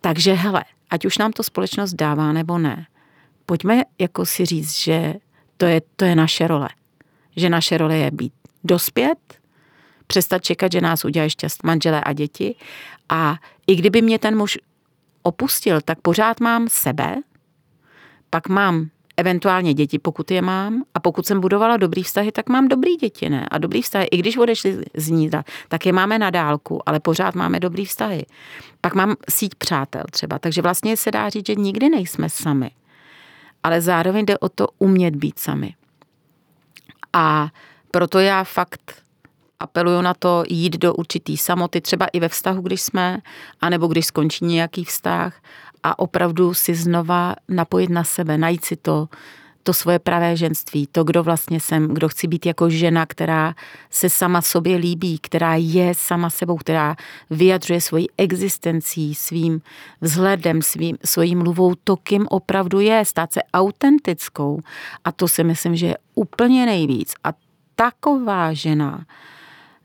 [0.00, 2.86] Takže hele, ať už nám to společnost dává nebo ne,
[3.46, 5.14] pojďme jako si říct, že
[5.56, 6.68] to je, to je naše role.
[7.36, 8.32] Že naše role je být
[8.64, 9.18] dospět,
[10.06, 12.54] přestat čekat, že nás udělají šťast manželé a děti.
[13.08, 13.36] A
[13.66, 14.58] i kdyby mě ten muž
[15.22, 17.16] opustil, tak pořád mám sebe,
[18.30, 20.82] pak mám eventuálně děti, pokud je mám.
[20.94, 23.46] A pokud jsem budovala dobrý vztahy, tak mám dobrý děti, ne?
[23.50, 25.30] A dobrý vztahy, i když odešli z ní,
[25.68, 28.26] tak je máme na dálku, ale pořád máme dobrý vztahy.
[28.80, 32.70] Pak mám síť přátel třeba, takže vlastně se dá říct, že nikdy nejsme sami.
[33.62, 35.74] Ale zároveň jde o to umět být sami.
[37.12, 37.48] A
[37.90, 39.02] proto já fakt
[39.60, 43.18] apeluju na to jít do určitý samoty, třeba i ve vztahu, když jsme,
[43.60, 45.34] anebo když skončí nějaký vztah
[45.82, 49.08] a opravdu si znova napojit na sebe, najít si to,
[49.62, 53.54] to svoje pravé ženství, to, kdo vlastně jsem, kdo chci být jako žena, která
[53.90, 56.96] se sama sobě líbí, která je sama sebou, která
[57.30, 59.60] vyjadřuje svoji existencí, svým
[60.00, 64.60] vzhledem, svým, svým mluvou to, kým opravdu je, stát se autentickou.
[65.04, 67.14] A to si myslím, že je úplně nejvíc.
[67.24, 67.32] A
[67.74, 69.04] taková žena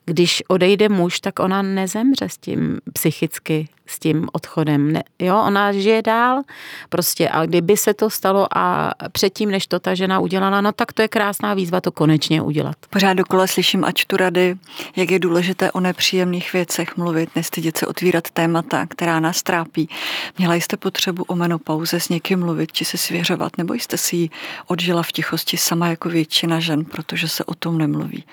[0.06, 4.94] když odejde muž, tak ona nezemře s tím psychicky, s tím odchodem.
[4.94, 6.41] Ne, jo, ona žije dál
[6.89, 10.93] prostě a kdyby se to stalo a předtím, než to ta žena udělala, no tak
[10.93, 12.76] to je krásná výzva to konečně udělat.
[12.89, 14.56] Pořád dokola slyším, ať tu rady,
[14.95, 19.89] jak je důležité o nepříjemných věcech mluvit, nestydět se otvírat témata, která nás trápí.
[20.38, 24.30] Měla jste potřebu o menopauze s někým mluvit, či se svěřovat, nebo jste si ji
[24.68, 28.24] odžila v tichosti sama jako většina žen, protože se o tom nemluví?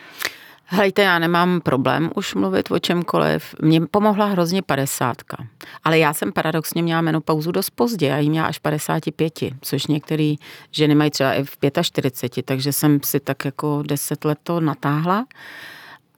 [0.75, 3.55] Hejte, já nemám problém už mluvit o čemkoliv.
[3.62, 5.37] Mně pomohla hrozně padesátka.
[5.85, 8.07] Ale já jsem paradoxně měla menopauzu dost pozdě.
[8.07, 10.35] Já ji měla až 55, což některé
[10.70, 15.27] ženy mají třeba i v 45, takže jsem si tak jako 10 let to natáhla.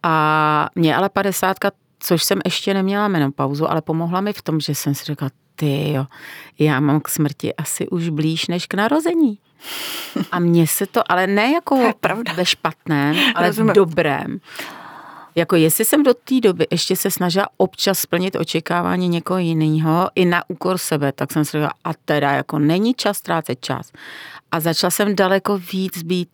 [0.02, 4.74] A mě ale padesátka, což jsem ještě neměla menopauzu, ale pomohla mi v tom, že
[4.74, 6.06] jsem si řekla, ty jo,
[6.58, 9.38] já mám k smrti asi už blíž než k narození.
[10.32, 11.94] A mně se to, ale ne jako
[12.36, 13.70] ve špatném, ale Rozumím.
[13.70, 14.40] v dobrém.
[15.34, 20.24] Jako jestli jsem do té doby ještě se snažila občas splnit očekávání někoho jiného i
[20.24, 23.92] na úkor sebe, tak jsem si řekla, a teda jako není čas ztrácet čas.
[24.52, 26.28] A začala jsem daleko víc být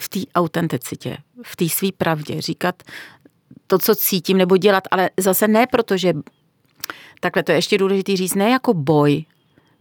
[0.00, 2.82] v té autenticitě, v té své pravdě, říkat
[3.66, 6.12] to, co cítím, nebo dělat, ale zase ne proto, že
[7.20, 9.24] takhle to je ještě důležité říct, ne jako boj,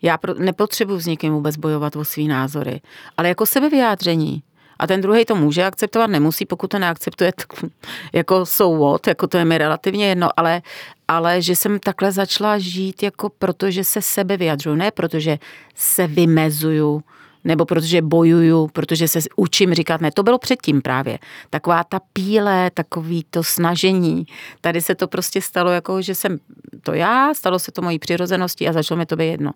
[0.03, 2.81] já pro, nepotřebuji s někým vůbec bojovat o svý názory,
[3.17, 4.43] ale jako sebevyjádření.
[4.79, 7.47] A ten druhý to může akceptovat, nemusí, pokud to neakceptuje, tak
[8.13, 10.61] jako so jako to je mi relativně jedno, ale,
[11.07, 15.39] ale že jsem takhle začala žít jako protože se sebe vyjadřuju, ne protože
[15.75, 17.03] se vymezuju,
[17.43, 20.11] nebo protože bojuju, protože se učím říkat ne.
[20.11, 21.19] To bylo předtím právě.
[21.49, 24.25] Taková ta píle, takový to snažení.
[24.61, 26.37] Tady se to prostě stalo jako, že jsem
[26.81, 29.51] to já, stalo se to mojí přirozenosti a začalo mi to být jedno.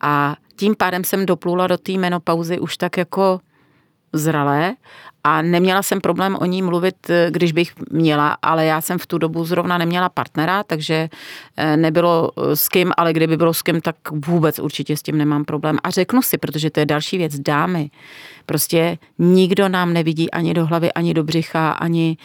[0.00, 3.40] A tím pádem jsem doplula do té menopauzy už tak jako
[4.12, 4.74] zralé
[5.24, 9.06] a neměla jsem problém o ní mluvit, eh, když bych měla, ale já jsem v
[9.06, 11.08] tu dobu zrovna neměla partnera, takže
[11.56, 15.18] eh, nebylo eh, s kým, ale kdyby bylo s kým, tak vůbec určitě s tím
[15.18, 15.78] nemám problém.
[15.82, 17.90] A řeknu si, protože to je další věc, dámy,
[18.46, 22.16] prostě nikdo nám nevidí ani do hlavy, ani do břicha, ani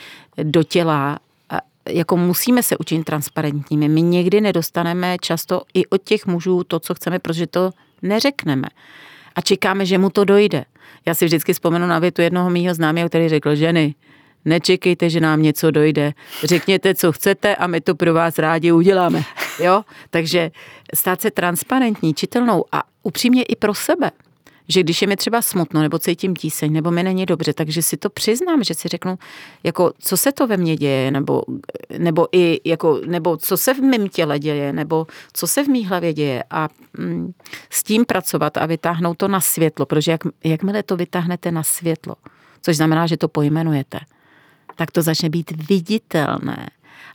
[0.43, 1.19] do těla,
[1.89, 3.89] jako musíme se učit transparentními.
[3.89, 7.71] My někdy nedostaneme často i od těch mužů to, co chceme, protože to
[8.01, 8.67] neřekneme.
[9.35, 10.65] A čekáme, že mu to dojde.
[11.05, 13.95] Já si vždycky vzpomenu na větu jednoho mýho známého, který řekl, ženy,
[14.45, 16.13] nečekejte, že nám něco dojde.
[16.43, 19.23] Řekněte, co chcete a my to pro vás rádi uděláme.
[19.59, 19.83] Jo?
[20.09, 20.51] Takže
[20.93, 24.11] stát se transparentní, čitelnou a upřímně i pro sebe
[24.73, 27.97] že když je mi třeba smutno, nebo cítím tíseň, nebo mi není dobře, takže si
[27.97, 29.17] to přiznám, že si řeknu,
[29.63, 31.43] jako, co se to ve mně děje, nebo,
[31.97, 35.85] nebo, i, jako, nebo co se v mém těle děje, nebo co se v mý
[35.85, 36.43] hlavě děje.
[36.49, 37.33] A mm,
[37.69, 42.15] s tím pracovat a vytáhnout to na světlo, protože jak, jakmile to vytáhnete na světlo,
[42.61, 43.99] což znamená, že to pojmenujete,
[44.75, 46.69] tak to začne být viditelné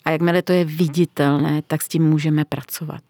[0.05, 3.01] a jakmile to je viditelné, tak s tím můžeme pracovat.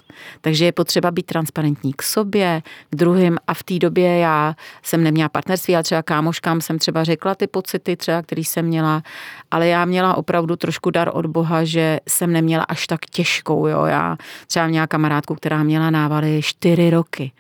[0.41, 5.03] Takže je potřeba být transparentní k sobě, k druhým a v té době já jsem
[5.03, 9.03] neměla partnerství, ale třeba kámoškám jsem třeba řekla ty pocity, třeba, který jsem měla,
[9.51, 13.85] ale já měla opravdu trošku dar od Boha, že jsem neměla až tak těžkou, jo.
[13.85, 14.17] Já
[14.47, 17.33] třeba měla kamarádku, která měla návaly čtyři roky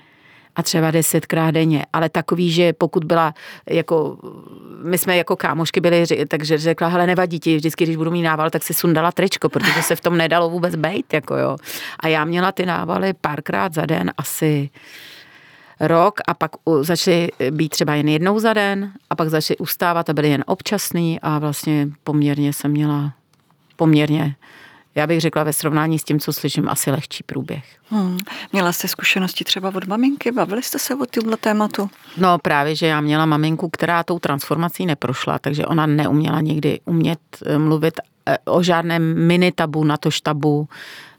[0.58, 3.34] a třeba desetkrát denně, ale takový, že pokud byla
[3.70, 4.18] jako,
[4.82, 8.50] my jsme jako kámošky byli, takže řekla, hele nevadí ti, vždycky, když budu mít nával,
[8.50, 11.56] tak si sundala tričko, protože se v tom nedalo vůbec bejt, jako jo.
[12.00, 14.70] A já měla ty návaly párkrát za den asi
[15.80, 16.50] rok a pak
[16.80, 21.20] začaly být třeba jen jednou za den a pak začaly ustávat a byly jen občasný
[21.20, 23.12] a vlastně poměrně jsem měla
[23.76, 24.36] poměrně
[24.98, 27.64] já bych řekla ve srovnání s tím, co slyším, asi lehčí průběh.
[27.90, 28.18] Hmm.
[28.52, 30.32] Měla jste zkušenosti třeba od maminky?
[30.32, 31.90] Bavili jste se o tomhle tématu?
[32.16, 37.18] No právě, že já měla maminku, která tou transformací neprošla, takže ona neuměla nikdy umět
[37.46, 37.94] eh, mluvit
[38.26, 40.68] eh, o žádném mini tabu, na to tabu,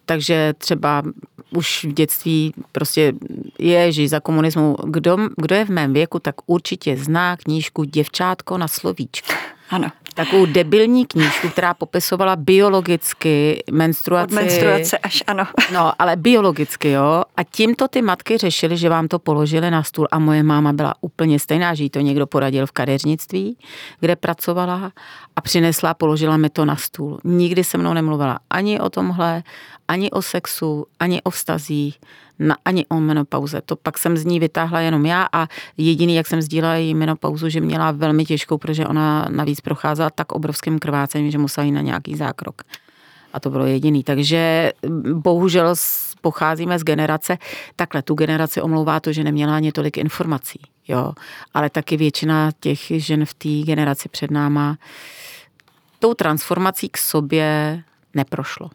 [0.05, 1.03] takže třeba
[1.51, 3.13] už v dětství prostě
[3.59, 8.57] je, že za komunismu, kdo, kdo je v mém věku, tak určitě zná knížku Děvčátko
[8.57, 9.33] na slovíčku.
[9.69, 9.91] Ano.
[10.19, 14.33] Takovou debilní knížku, která popisovala biologicky menstruaci.
[14.33, 15.47] Od menstruace až ano.
[15.73, 17.23] No, ale biologicky, jo.
[17.37, 20.93] A tímto ty matky řešily, že vám to položili na stůl a moje máma byla
[21.01, 23.57] úplně stejná, že jí to někdo poradil v kadeřnictví,
[23.99, 24.91] kde pracovala
[25.35, 27.19] a přinesla položila mi to na stůl.
[27.23, 29.43] Nikdy se mnou nemluvila ani o tomhle,
[29.87, 31.99] ani o sexu, ani o vztazích,
[32.39, 33.61] na, ani o menopauze.
[33.61, 37.49] To pak jsem z ní vytáhla jenom já a jediný, jak jsem sdílela její menopauzu,
[37.49, 41.81] že měla velmi těžkou, protože ona navíc procházela tak obrovským krvácením, že musela jít na
[41.81, 42.61] nějaký zákrok.
[43.33, 44.03] A to bylo jediný.
[44.03, 44.71] Takže
[45.13, 45.75] bohužel
[46.21, 47.37] pocházíme z generace,
[47.75, 50.59] takhle tu generaci omlouvá to, že neměla ani tolik informací.
[50.87, 51.13] Jo.
[51.53, 54.77] Ale taky většina těch žen v té generaci před náma
[55.99, 57.81] tou transformací k sobě
[58.13, 58.69] neprošlo.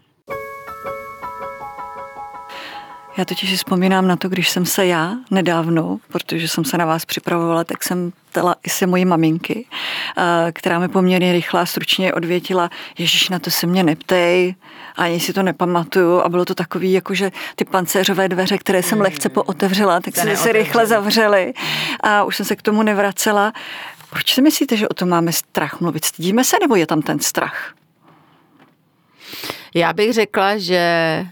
[3.17, 6.85] Já totiž si vzpomínám na to, když jsem se já nedávno, protože jsem se na
[6.85, 9.67] vás připravovala, tak jsem ptala i se mojí maminky,
[10.19, 14.55] eh, která mi poměrně rychle a stručně odvětila, Ježíš, na to se mě neptej,
[14.97, 19.01] ani si to nepamatuju a bylo to takový, jako že ty pancéřové dveře, které jsem
[19.01, 21.53] lehce pootevřela, tak se se rychle zavřely
[22.01, 23.53] a už jsem se k tomu nevracela.
[24.11, 26.05] Proč si myslíte, že o tom máme strach mluvit?
[26.05, 27.75] Stydíme se nebo je tam ten strach?
[29.75, 31.27] Já bych řekla, že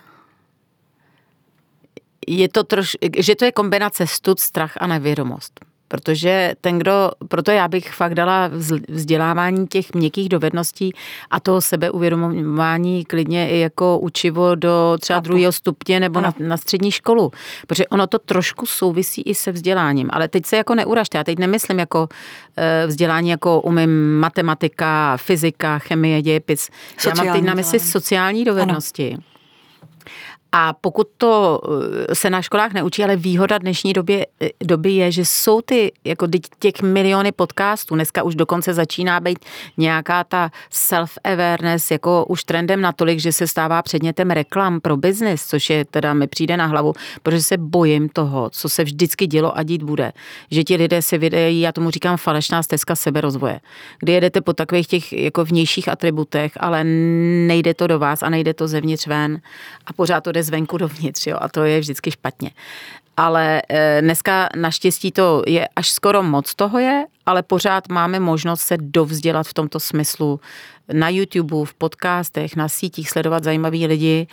[2.28, 5.60] je to troš, že to je kombinace stud, strach a nevědomost.
[5.88, 8.50] Protože ten, kdo, proto já bych fakt dala
[8.88, 10.92] vzdělávání těch měkkých dovedností
[11.30, 16.90] a toho sebeuvědomování klidně i jako učivo do třeba druhého stupně nebo na, na střední
[16.90, 17.30] školu.
[17.66, 20.08] Protože ono to trošku souvisí i se vzděláním.
[20.12, 22.08] Ale teď se jako neuražte, já teď nemyslím jako
[22.56, 26.68] eh, vzdělání, jako umím matematika, fyzika, chemie, dějepis.
[26.98, 29.12] Sociální já mám teď na mysli sociální dovednosti.
[29.12, 29.31] Ano
[30.52, 31.60] a pokud to
[32.08, 35.92] eh, se na školách neučí, ale výhoda dnešní době, eh, doby je, že jsou ty,
[36.04, 36.26] jako
[36.58, 39.38] těch miliony podcastů, dneska už dokonce začíná být
[39.76, 45.70] nějaká ta self-awareness jako už trendem natolik, že se stává předmětem reklam pro biznis, což
[45.70, 46.92] je teda mi přijde na hlavu,
[47.22, 50.12] protože se bojím toho, co se vždycky dělo a dít bude.
[50.50, 53.60] Že ti lidé si vydají, já tomu říkám falešná stezka seberozvoje,
[53.98, 56.84] kdy jedete po takových těch jako vnějších atributech, ale
[57.46, 59.40] nejde to do vás a nejde to zevnitř ven
[59.86, 62.50] a pořád to jde zvenku dovnitř, jo, a to je vždycky špatně.
[63.16, 68.60] Ale eh, dneska naštěstí to je až skoro moc toho je, ale pořád máme možnost
[68.60, 70.40] se dovzdělat v tomto smyslu
[70.92, 74.26] na YouTube, v podcastech, na sítích, sledovat zajímaví lidi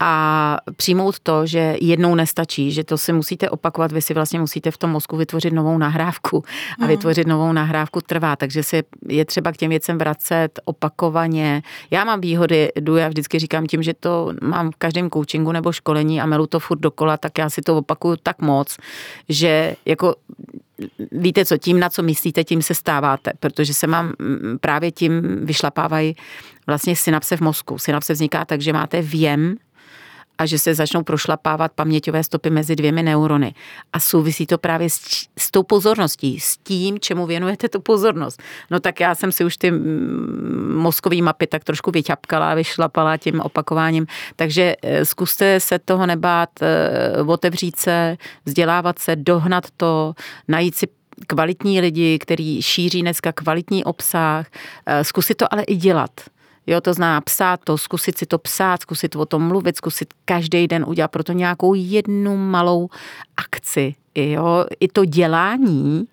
[0.00, 4.70] a přijmout to, že jednou nestačí, že to si musíte opakovat, vy si vlastně musíte
[4.70, 6.44] v tom mozku vytvořit novou nahrávku
[6.80, 6.88] a mm.
[6.88, 11.62] vytvořit novou nahrávku trvá, takže si je třeba k těm věcem vracet opakovaně.
[11.90, 15.72] Já mám výhody, jdu, já vždycky říkám tím, že to mám v každém coachingu nebo
[15.72, 18.76] školení a melu to furt dokola, tak já si to opakuju tak moc,
[19.28, 20.14] že jako
[21.12, 24.12] víte co, tím, na co myslíte, tím se stáváte, protože se mám
[24.60, 26.16] právě tím vyšlapávají
[26.66, 27.78] vlastně synapse v mozku.
[27.78, 29.56] Synapse vzniká tak, že máte věm
[30.40, 33.54] a že se začnou prošlapávat paměťové stopy mezi dvěmi neurony.
[33.92, 35.00] A souvisí to právě s,
[35.38, 38.42] s tou pozorností, s tím, čemu věnujete tu pozornost.
[38.70, 39.72] No tak já jsem si už ty
[40.74, 44.06] mozkový mapy tak trošku vyťapkala, vyšlapala tím opakováním.
[44.36, 50.14] Takže eh, zkuste se toho nebát, eh, otevřít se, vzdělávat se, dohnat to,
[50.48, 50.86] najít si
[51.26, 54.46] kvalitní lidi, který šíří dneska kvalitní obsah,
[54.86, 56.10] eh, zkusit to ale i dělat.
[56.66, 60.66] Jo, to zná psát to, zkusit si to psát, zkusit o tom mluvit, zkusit každý
[60.68, 62.88] den udělat proto nějakou jednu malou
[63.36, 63.94] akci.
[64.14, 66.08] Jo, i to dělání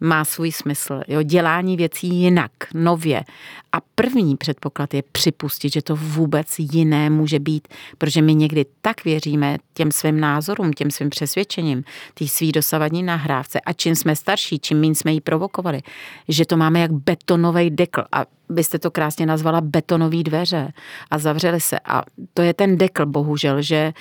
[0.00, 1.00] má svůj smysl.
[1.08, 3.24] Jo, dělání věcí jinak, nově.
[3.72, 7.68] A první předpoklad je připustit, že to vůbec jiné může být,
[7.98, 11.84] protože my někdy tak věříme těm svým názorům, těm svým přesvědčením,
[12.14, 15.82] té svý dosavadní nahrávce a čím jsme starší, čím méně jsme ji provokovali,
[16.28, 20.72] že to máme jak betonový dekl a byste to krásně nazvala betonový dveře
[21.10, 21.78] a zavřeli se.
[21.84, 22.02] A
[22.34, 23.92] to je ten dekl, bohužel, že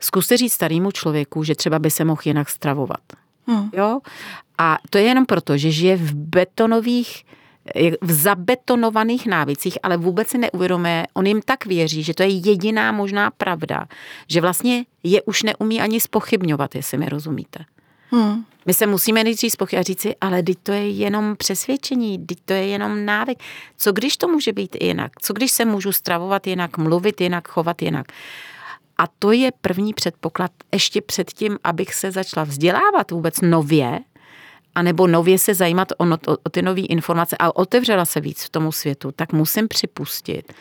[0.00, 3.23] zkuste říct starému člověku, že třeba by se mohl jinak stravovat.
[3.46, 3.70] Hmm.
[3.72, 4.00] Jo?
[4.58, 7.24] A to je jenom proto, že žije v betonových
[8.00, 12.92] v zabetonovaných návicích, ale vůbec si neuvědomuje, on jim tak věří, že to je jediná
[12.92, 13.86] možná pravda,
[14.28, 17.64] že vlastně je už neumí ani spochybňovat, jestli mi rozumíte.
[18.10, 18.44] Hmm.
[18.66, 22.52] My se musíme nejdřív spochybnit a říci, ale teď to je jenom přesvědčení, teď to
[22.52, 23.38] je jenom návyk.
[23.76, 25.12] Co když to může být jinak?
[25.20, 28.06] Co když se můžu stravovat jinak, mluvit jinak, chovat jinak?
[28.98, 34.00] A to je první předpoklad ještě předtím, abych se začala vzdělávat vůbec nově,
[34.74, 38.50] anebo nově se zajímat o, o, o ty nové informace a otevřela se víc v
[38.50, 40.52] tomu světu, tak musím připustit,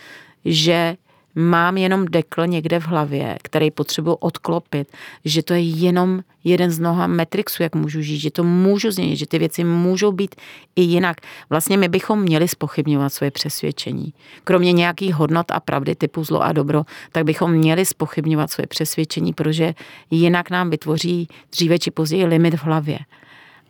[0.46, 0.96] že
[1.36, 4.88] mám jenom dekl někde v hlavě, který potřebuji odklopit,
[5.26, 9.16] že to je jenom jeden z mnoha metrixů, jak můžu žít, že to můžu změnit,
[9.16, 10.36] že ty věci můžou být
[10.76, 11.18] i jinak.
[11.50, 14.14] Vlastně my bychom měli spochybňovat svoje přesvědčení.
[14.44, 19.34] Kromě nějakých hodnot a pravdy typu zlo a dobro, tak bychom měli spochybňovat svoje přesvědčení,
[19.34, 19.74] protože
[20.12, 23.00] jinak nám vytvoří dříve či později limit v hlavě.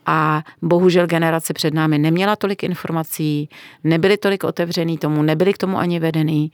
[0.06, 3.50] A bohužel generace před námi neměla tolik informací,
[3.84, 6.52] nebyly tolik otevřený tomu, nebyly k tomu ani vedený.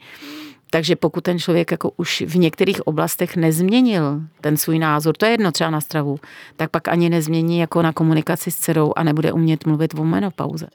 [0.72, 5.32] Takže pokud ten člověk jako už v některých oblastech nezměnil ten svůj názor, to je
[5.32, 6.20] jedno třeba na stravu,
[6.55, 10.67] tak pak ani nezmění jako na komunikaci s dcerou a nebude umět mluvit o menopauze.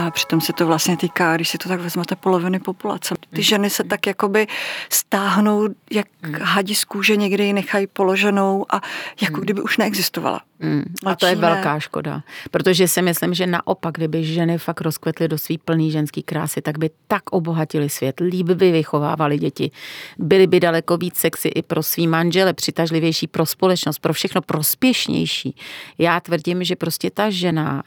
[0.00, 3.14] A přitom se to vlastně týká, když si to tak vezmete, poloviny populace.
[3.30, 3.42] Ty mm.
[3.42, 4.46] ženy se tak jakoby
[4.90, 6.34] stáhnou, jak mm.
[6.34, 8.80] hadi z kůže, někdy ji nechají položenou a
[9.20, 9.42] jako mm.
[9.42, 10.40] kdyby už neexistovala.
[10.60, 10.82] Mm.
[11.06, 15.38] A to je velká škoda, protože si myslím, že naopak, kdyby ženy fakt rozkvetly do
[15.38, 19.70] svý plný ženský krásy, tak by tak obohatili svět, líp by vychovávali děti,
[20.18, 25.56] byly by daleko víc sexy i pro svý manžele, přitažlivější pro společnost, pro všechno prospěšnější.
[25.98, 27.82] Já tvrdím, že prostě ta žena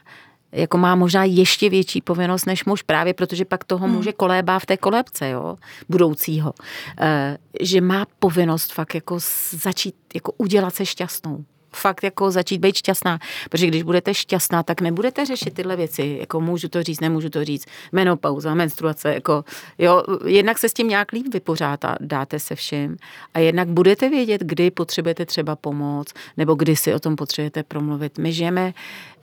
[0.56, 3.96] jako má možná ještě větší povinnost než muž, právě protože pak toho hmm.
[3.96, 5.56] může kolébá v té kolébce, jo,
[5.88, 6.52] budoucího.
[7.00, 9.18] E, že má povinnost fakt jako
[9.50, 11.44] začít, jako udělat se šťastnou
[11.76, 13.18] fakt jako začít být šťastná,
[13.50, 17.44] protože když budete šťastná, tak nebudete řešit tyhle věci, jako můžu to říct, nemůžu to
[17.44, 19.44] říct, menopauza, menstruace, jako
[19.78, 22.96] jo, jednak se s tím nějak líp vypořád a dáte se vším
[23.34, 28.18] a jednak budete vědět, kdy potřebujete třeba pomoc, nebo kdy si o tom potřebujete promluvit.
[28.18, 28.74] My žijeme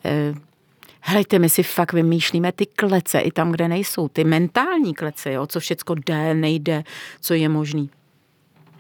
[0.06, 0.34] eh,
[1.06, 4.08] Helejte, my si fakt vymýšlíme ty klece i tam, kde nejsou.
[4.08, 6.84] Ty mentální klece, jo, co všecko jde, nejde,
[7.22, 7.90] co je možný.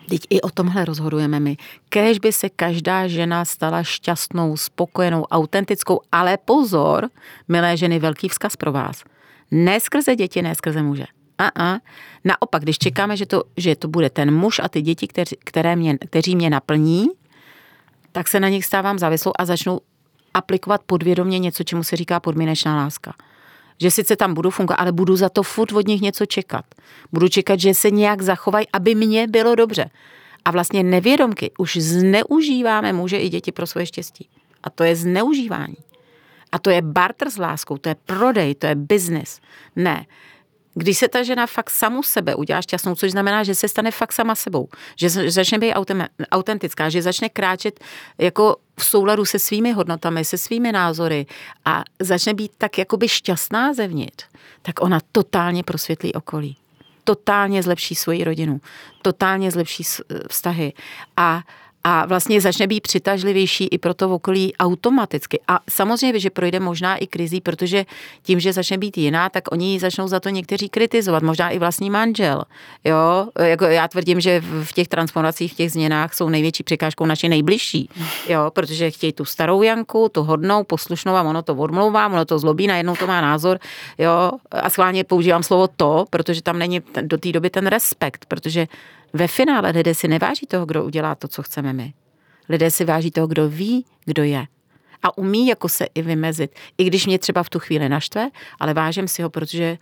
[0.09, 1.57] Teď i o tomhle rozhodujeme my.
[1.89, 7.09] Kéž by se každá žena stala šťastnou, spokojenou, autentickou, ale pozor,
[7.47, 9.03] milé ženy, velký vzkaz pro vás.
[9.51, 11.05] Ne skrze děti, ne skrze muže.
[11.37, 11.79] A, a.
[12.23, 15.75] Naopak, když čekáme, že to, že to bude ten muž a ty děti, kteři, které
[15.75, 17.07] mě, kteří mě naplní,
[18.11, 19.79] tak se na nich stávám závislou a začnu
[20.33, 23.13] aplikovat podvědomě něco, čemu se říká podmínečná láska.
[23.81, 26.65] Že sice tam budu fungovat, ale budu za to furt od nich něco čekat.
[27.11, 29.89] Budu čekat, že se nějak zachovají, aby mně bylo dobře.
[30.45, 34.29] A vlastně nevědomky už zneužíváme muže i děti pro svoje štěstí.
[34.63, 35.77] A to je zneužívání.
[36.51, 39.39] A to je barter s láskou, to je prodej, to je biznis.
[39.75, 40.05] Ne,
[40.73, 44.13] když se ta žena fakt samu sebe udělá šťastnou, což znamená, že se stane fakt
[44.13, 45.73] sama sebou, že začne být
[46.31, 47.79] autentická, že začne kráčet
[48.17, 51.25] jako v souladu se svými hodnotami, se svými názory
[51.65, 54.25] a začne být tak jakoby šťastná zevnitř,
[54.61, 56.57] tak ona totálně prosvětlí okolí.
[57.03, 58.61] Totálně zlepší svoji rodinu,
[59.01, 59.83] totálně zlepší
[60.29, 60.73] vztahy
[61.17, 61.43] a
[61.83, 65.39] a vlastně začne být přitažlivější i pro to okolí automaticky.
[65.47, 67.85] A samozřejmě, že projde možná i krizí, protože
[68.21, 71.89] tím, že začne být jiná, tak oni začnou za to někteří kritizovat, možná i vlastní
[71.89, 72.43] manžel.
[72.83, 77.29] Jo, jako já tvrdím, že v těch transformacích, v těch změnách jsou největší překážkou naše
[77.29, 77.89] nejbližší,
[78.29, 82.39] jo, protože chtějí tu starou Janku, tu hodnou, poslušnou a ono to odmlouvá, ono to
[82.39, 83.59] zlobí, najednou to má názor,
[83.97, 88.67] jo, a schválně používám slovo to, protože tam není do té doby ten respekt, protože
[89.13, 91.93] ve finále lidé si neváží toho, kdo udělá to, co chceme my.
[92.49, 94.45] Lidé si váží toho, kdo ví, kdo je.
[95.03, 96.55] A umí jako se i vymezit.
[96.77, 99.77] I když mě třeba v tu chvíli naštve, ale vážím si ho, protože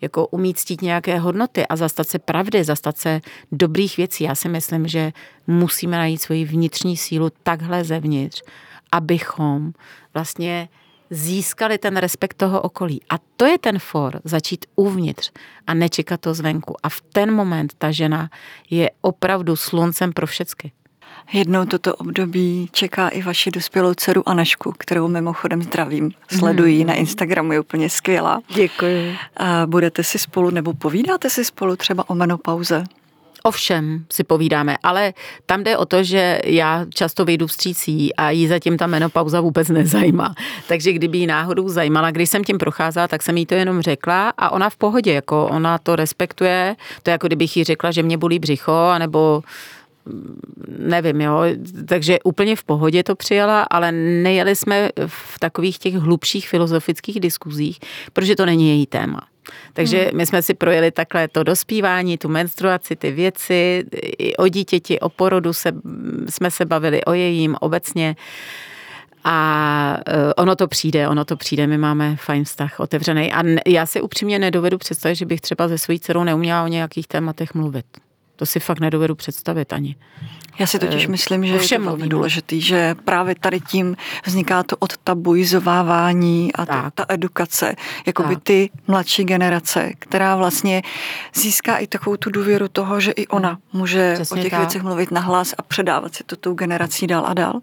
[0.00, 3.20] jako umí ctít nějaké hodnoty a zastat se pravdy, zastat se
[3.52, 4.24] dobrých věcí.
[4.24, 5.12] Já si myslím, že
[5.46, 8.42] musíme najít svoji vnitřní sílu takhle zevnitř,
[8.92, 9.72] abychom
[10.14, 10.68] vlastně
[11.10, 13.00] získali ten respekt toho okolí.
[13.10, 15.32] A to je ten for, začít uvnitř
[15.66, 16.74] a nečekat to zvenku.
[16.82, 18.30] A v ten moment ta žena
[18.70, 20.72] je opravdu sluncem pro všechny.
[21.32, 26.10] Jednou toto období čeká i vaši dospělou dceru Anešku, kterou mimochodem zdravím.
[26.38, 26.86] Sledují mm.
[26.86, 28.40] na Instagramu, je úplně skvělá.
[28.54, 29.16] Děkuji.
[29.36, 32.84] A budete si spolu, nebo povídáte si spolu třeba o menopauze?
[33.46, 35.14] O všem si povídáme, ale
[35.46, 39.68] tam jde o to, že já často vyjdu vstřící a jí zatím ta menopauza vůbec
[39.68, 40.34] nezajímá.
[40.68, 44.32] Takže kdyby jí náhodou zajímala, když jsem tím procházela, tak jsem jí to jenom řekla
[44.38, 46.76] a ona v pohodě, jako ona to respektuje.
[47.02, 49.42] To je jako kdybych jí řekla, že mě bolí břicho, anebo
[50.04, 50.40] mm,
[50.78, 51.40] nevím, jo,
[51.88, 57.78] takže úplně v pohodě to přijala, ale nejeli jsme v takových těch hlubších filozofických diskuzích,
[58.12, 59.20] protože to není její téma.
[59.72, 60.16] Takže hmm.
[60.16, 63.84] my jsme si projeli takhle to dospívání, tu menstruaci, ty věci,
[64.18, 65.72] i o dítěti, o porodu se,
[66.28, 68.16] jsme se bavili, o jejím obecně.
[69.28, 73.32] A eh, ono to přijde, ono to přijde, my máme fajn vztah, otevřený.
[73.32, 77.06] A já si upřímně nedovedu představit, že bych třeba se svojí dcerou neuměla o nějakých
[77.08, 77.86] tématech mluvit.
[78.36, 79.96] To si fakt nedovedu představit ani.
[80.58, 84.62] Já si totiž eh, myslím, že je to velmi důležitý, že právě tady tím vzniká
[84.62, 87.74] to odtabuizovávání a ta, ta edukace,
[88.06, 90.82] jako by ty mladší generace, která vlastně
[91.34, 94.60] získá i takovou tu důvěru toho, že i ona může Přesně o těch tak.
[94.60, 97.60] věcech mluvit nahlas a předávat si to tou generací dál a dál.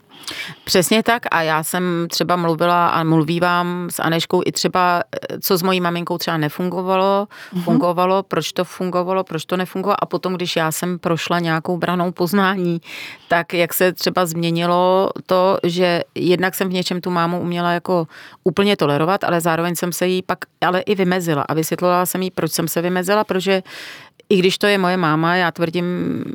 [0.64, 5.58] Přesně tak a já jsem třeba mluvila a mluvívám s Aneškou i třeba, eh, co
[5.58, 7.64] s mojí maminkou třeba nefungovalo, mm-hmm.
[7.64, 12.12] fungovalo, proč to fungovalo, proč to nefungovalo a potom, když já jsem prošla nějakou branou
[12.12, 12.82] poznání,
[13.28, 18.08] tak jak se třeba změnilo to, že jednak jsem v něčem tu mámu uměla jako
[18.44, 22.32] úplně tolerovat, ale zároveň jsem se jí pak ale i vymezila a vysvětlila jsem jí,
[22.32, 23.64] proč jsem se vymezila, protože
[24.30, 25.86] i když to je moje máma, já tvrdím,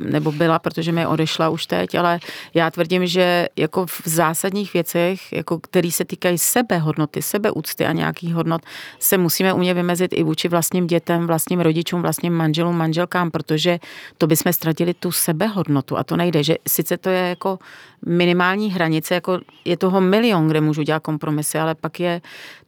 [0.09, 2.19] nebo byla, protože mi odešla už teď, ale
[2.53, 8.33] já tvrdím, že jako v zásadních věcech, jako který se týkají sebehodnoty, sebeúcty a nějakých
[8.33, 8.61] hodnot,
[8.99, 13.79] se musíme umět vymezit i vůči vlastním dětem, vlastním rodičům, vlastním manželům, manželkám, protože
[14.17, 15.97] to bychom ztratili tu sebehodnotu.
[15.97, 17.59] A to nejde, že sice to je jako
[18.05, 22.21] minimální hranice, jako je toho milion, kde můžu dělat kompromisy, ale pak je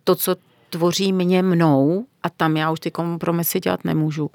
[0.03, 0.35] to, co
[0.69, 4.31] tvoří mě mnou a tam já už ty kompromisy dělat nemůžu.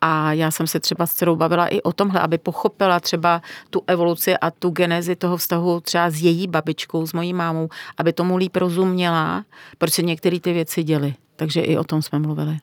[0.00, 3.82] A já jsem se třeba s dcerou bavila i o tomhle, aby pochopila třeba tu
[3.86, 7.68] evoluci a tu genezi toho vztahu třeba s její babičkou, s mojí mámou,
[7.98, 9.44] aby tomu líp rozuměla,
[9.78, 11.14] proč se některé ty věci děly.
[11.36, 12.58] Takže i o tom jsme mluvili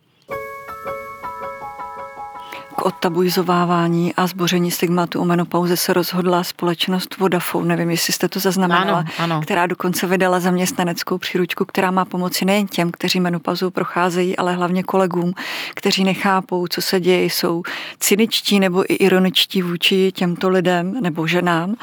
[2.75, 8.39] k odtabuizovávání a zboření stigmatu o menopauze se rozhodla společnost Vodafone, nevím, jestli jste to
[8.39, 9.41] zaznamenala, ano, ano.
[9.41, 14.83] která dokonce vydala zaměstnaneckou příručku, která má pomoci nejen těm, kteří menopauzou procházejí, ale hlavně
[14.83, 15.33] kolegům,
[15.75, 17.63] kteří nechápou, co se děje, jsou
[17.99, 21.75] cyničtí nebo i ironičtí vůči těmto lidem nebo ženám.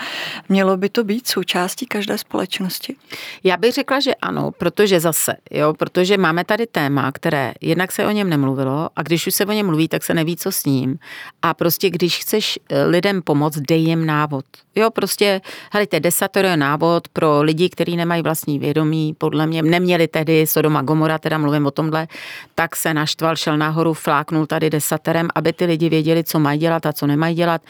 [0.49, 2.97] Mělo by to být součástí každé společnosti?
[3.45, 8.07] Já bych řekla, že ano, protože zase, jo, protože máme tady téma, které jednak se
[8.07, 10.65] o něm nemluvilo a když už se o něm mluví, tak se neví, co s
[10.65, 10.99] ním ním.
[11.43, 14.45] A prostě, když chceš eh, lidem pomoct, dej jim návod.
[14.75, 15.41] Jo, prostě,
[15.73, 20.83] helejte, desatero je návod pro lidi, kteří nemají vlastní vědomí, podle mě neměli tedy Sodoma
[20.83, 22.09] Gomora, teda mluvím o tomhle,
[22.55, 26.87] tak se naštval, šel nahoru, fláknul tady desaterem, aby ty lidi věděli, co mají dělat
[26.87, 27.63] a co nemají dělat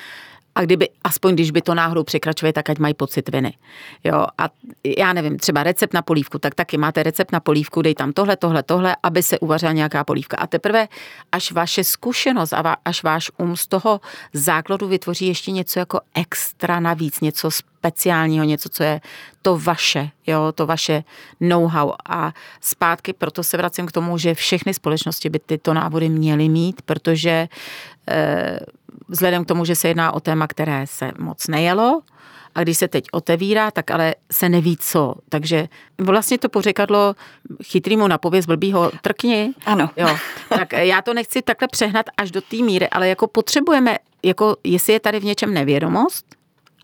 [0.55, 3.55] a kdyby, aspoň když by to náhodou překračuje, tak ať mají pocit viny.
[4.05, 4.49] Jo, a
[4.99, 8.37] já nevím, třeba recept na polívku, tak taky máte recept na polívku, dej tam tohle,
[8.37, 10.37] tohle, tohle, aby se uvařila nějaká polívka.
[10.37, 10.89] A teprve,
[11.33, 14.01] až vaše zkušenost a až váš um z toho
[14.33, 19.01] základu vytvoří ještě něco jako extra navíc, něco speciálního, něco, co je
[19.43, 21.05] to vaše, jo, to vaše
[21.41, 21.93] know-how.
[22.09, 26.83] A zpátky proto se vracím k tomu, že všechny společnosti by tyto návody měly mít,
[26.83, 27.49] protože
[28.09, 28.59] eh,
[29.09, 32.01] vzhledem k tomu, že se jedná o téma, které se moc nejelo,
[32.55, 35.15] a když se teď otevírá, tak ale se neví co.
[35.29, 35.69] Takže
[35.99, 37.15] vlastně to pořekadlo
[37.63, 39.55] chytrýmu na pověst blbýho trkni.
[39.67, 39.91] Ano.
[39.97, 40.17] Jo.
[40.49, 44.93] Tak já to nechci takhle přehnat až do té míry, ale jako potřebujeme, jako jestli
[44.93, 46.27] je tady v něčem nevědomost,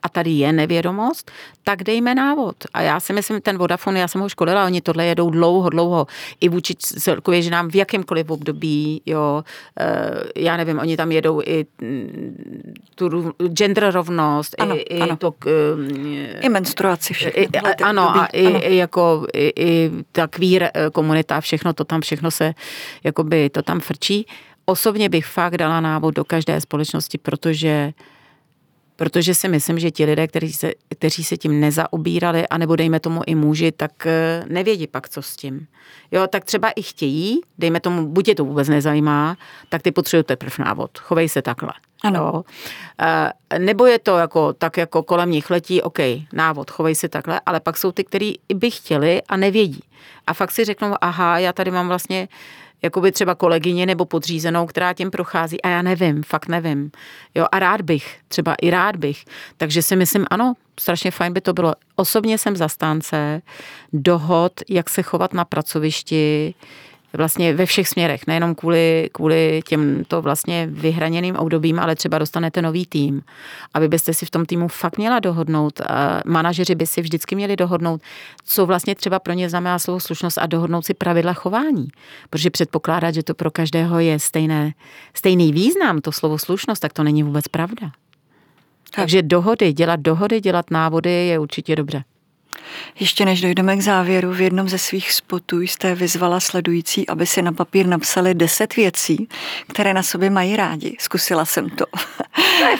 [0.02, 1.30] a tady je nevědomost,
[1.64, 2.56] tak dejme návod.
[2.74, 6.06] A já si myslím, ten Vodafone, já jsem ho školila, oni tohle jedou dlouho, dlouho,
[6.40, 9.44] i vůči celkově ženám v jakémkoliv období, jo,
[9.80, 15.14] eh, já nevím, oni tam jedou i mm, tu gender rovnost, ano, i, ano.
[15.14, 15.34] i to...
[16.40, 17.42] I menstruaci všechno.
[17.42, 17.48] I,
[17.82, 18.58] ano, a i, ano.
[18.62, 22.54] i jako i, i ta queer eh, komunita, všechno to tam, všechno se,
[23.04, 24.26] jakoby to tam frčí.
[24.64, 27.92] Osobně bych fakt dala návod do každé společnosti, protože
[28.98, 33.20] protože si myslím, že ti lidé, kteří se, kteří se tím nezaobírali, anebo dejme tomu
[33.26, 35.66] i muži, tak eh, nevědí pak, co s tím.
[36.10, 39.36] Jo, tak třeba i chtějí, dejme tomu, buď je to vůbec nezajímá,
[39.68, 40.98] tak ty potřebují teprve návod.
[40.98, 41.72] Chovej se takhle.
[42.02, 42.18] Ano.
[42.18, 42.44] Jo.
[43.52, 45.98] E, nebo je to jako, tak jako kolem nich letí, OK,
[46.32, 49.82] návod, chovej se takhle, ale pak jsou ty, kteří by chtěli a nevědí.
[50.26, 52.28] A fakt si řeknou, aha, já tady mám vlastně
[52.82, 56.90] jakoby třeba kolegyně nebo podřízenou, která tím prochází a já nevím, fakt nevím.
[57.34, 59.24] Jo, a rád bych, třeba i rád bych.
[59.56, 61.74] Takže si myslím, ano, strašně fajn by to bylo.
[61.96, 63.42] Osobně jsem zastánce
[63.92, 66.54] dohod, jak se chovat na pracovišti,
[67.12, 72.86] vlastně ve všech směrech, nejenom kvůli, kvůli těmto vlastně vyhraněným obdobím, ale třeba dostanete nový
[72.86, 73.22] tým.
[73.74, 75.80] Aby byste si v tom týmu fakt měla dohodnout,
[76.26, 78.00] manažeři by si vždycky měli dohodnout,
[78.44, 81.88] co vlastně třeba pro ně znamená slovo slušnost a dohodnout si pravidla chování.
[82.30, 84.72] Protože předpokládat, že to pro každého je stejné,
[85.14, 87.90] stejný význam, to slovo slušnost, tak to není vůbec pravda.
[88.94, 92.04] Takže dohody, dělat dohody, dělat návody je určitě dobře.
[93.00, 97.42] Ještě než dojdeme k závěru, v jednom ze svých spotů jste vyzvala sledující, aby si
[97.42, 99.28] na papír napsali deset věcí,
[99.68, 100.96] které na sobě mají rádi.
[101.00, 101.84] Zkusila jsem to.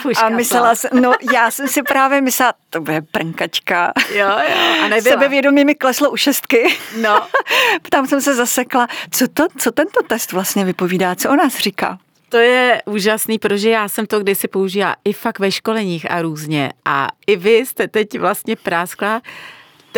[0.03, 3.93] to a myslela jsem, no já jsem si právě myslela, to bude prnkačka.
[4.15, 4.57] Jo, jo.
[4.85, 5.15] A nebyla.
[5.15, 6.65] Sebevědomí mi kleslo u šestky.
[7.01, 7.27] No.
[7.91, 11.99] Tam jsem se zasekla, co, to, co tento test vlastně vypovídá, co o nás říká.
[12.29, 16.73] To je úžasný, protože já jsem to kdysi použila i fakt ve školeních a různě.
[16.85, 19.23] A i vy jste teď vlastně práskla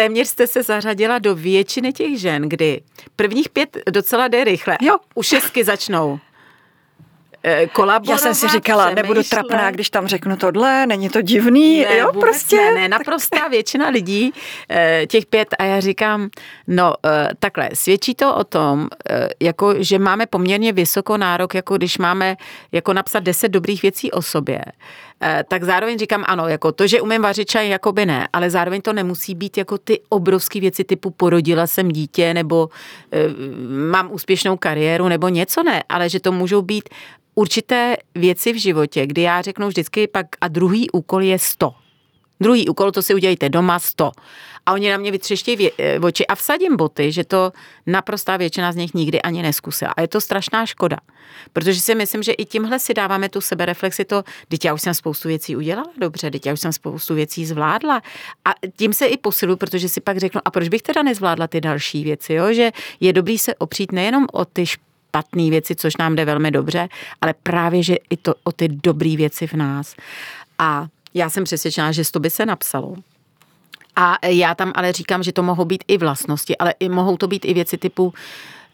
[0.01, 2.81] téměř jste se zařadila do většiny těch žen, kdy
[3.17, 4.79] prvních pět docela jde rychle.
[4.81, 4.97] Jo.
[5.15, 6.19] U šestky začnou
[7.73, 8.09] kolaborovat.
[8.09, 9.03] Já jsem si říkala, přemýšlet.
[9.03, 12.57] nebudu trapná, když tam řeknu tohle, není to divný, ne, jo, prostě.
[12.57, 14.33] Ne, ne, naprostá většina lidí,
[14.71, 16.29] eh, těch pět, a já říkám,
[16.67, 18.89] no eh, takhle, svědčí to o tom,
[19.41, 22.37] jako, že máme poměrně vysoko nárok, jako když máme
[22.73, 24.61] jako napsat deset dobrých věcí o sobě,
[25.23, 28.51] Eh, tak zároveň říkám ano, jako to, že umím vařit čaj, jako by ne, ale
[28.51, 32.69] zároveň to nemusí být jako ty obrovské věci typu porodila jsem dítě nebo
[33.13, 33.19] e,
[33.91, 36.89] mám úspěšnou kariéru nebo něco ne, ale že to můžou být
[37.41, 41.75] určité věci v životě, kdy já řeknu vždycky pak a druhý úkol je 100.
[42.41, 44.13] Druhý úkol, to si udělejte doma 100.
[44.67, 47.53] A oni na mě vytřeštějí eh, oči a vsadím boty, že to
[47.87, 49.93] naprostá většina z nich nikdy ani neskusila.
[49.97, 50.97] A je to strašná škoda.
[51.53, 54.95] Protože si myslím, že i tímhle si dáváme tu sebereflexi to, teď já už jsem
[54.95, 58.03] spoustu věcí udělala dobře, teď já už jsem spoustu věcí zvládla.
[58.45, 61.61] A tím se i posilu, protože si pak řeknu, a proč bych teda nezvládla ty
[61.61, 62.53] další věci, jo?
[62.53, 62.71] že
[63.01, 64.90] je dobrý se opřít nejenom o ty špatné
[65.51, 66.89] věci, což nám jde velmi dobře,
[67.21, 69.95] ale právě, že i to o ty dobré věci v nás.
[70.59, 72.97] A já jsem přesvědčená, že to by se napsalo.
[73.97, 77.29] A já tam ale říkám, že to mohou být i vlastnosti, ale i mohou to
[77.29, 78.15] být i věci typu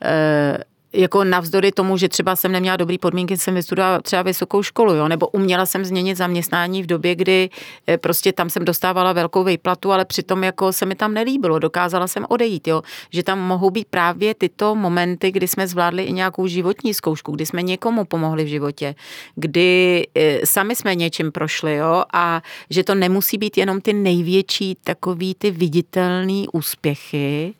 [0.04, 0.58] e,
[0.96, 5.08] jako navzdory tomu, že třeba jsem neměla dobrý podmínky, jsem vystudovala třeba vysokou školu, jo,
[5.08, 7.50] nebo uměla jsem změnit zaměstnání v době, kdy
[7.86, 12.06] eh, prostě tam jsem dostávala velkou výplatu, ale přitom jako se mi tam nelíbilo, dokázala
[12.06, 16.46] jsem odejít, jo, že tam mohou být právě tyto momenty, kdy jsme zvládli i nějakou
[16.46, 18.94] životní zkoušku, kdy jsme někomu pomohli v životě,
[19.34, 24.76] kdy eh, sami jsme něčím prošli, jo, a že to nemusí být jenom ty největší
[24.84, 27.54] takový ty viditelný úspěchy,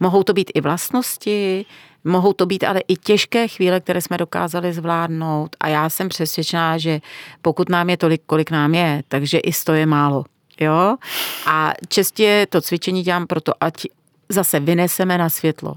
[0.00, 1.66] mohou to být i vlastnosti,
[2.04, 6.78] Mohou to být ale i těžké chvíle, které jsme dokázali zvládnout a já jsem přesvědčená,
[6.78, 7.00] že
[7.42, 10.24] pokud nám je tolik, kolik nám je, takže i sto je málo.
[10.60, 10.96] Jo?
[11.46, 13.86] A čestě to cvičení dělám proto, ať
[14.28, 15.74] zase vyneseme na světlo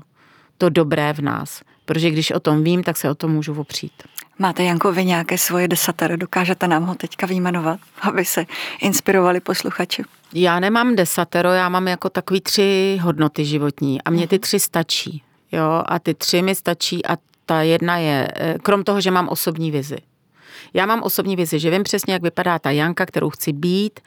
[0.57, 1.61] to dobré v nás.
[1.85, 3.93] Protože když o tom vím, tak se o tom můžu opřít.
[4.39, 6.17] Máte, Janko, vy nějaké svoje desatero?
[6.17, 8.45] Dokážete nám ho teďka výjmenovat, aby se
[8.81, 10.03] inspirovali posluchači?
[10.33, 15.23] Já nemám desatero, já mám jako takový tři hodnoty životní a mně ty tři stačí.
[15.51, 19.29] Jo, a ty tři mi stačí a ta jedna je, eh, krom toho, že mám
[19.29, 19.97] osobní vizi.
[20.73, 23.99] Já mám osobní vizi, že vím přesně, jak vypadá ta Janka, kterou chci být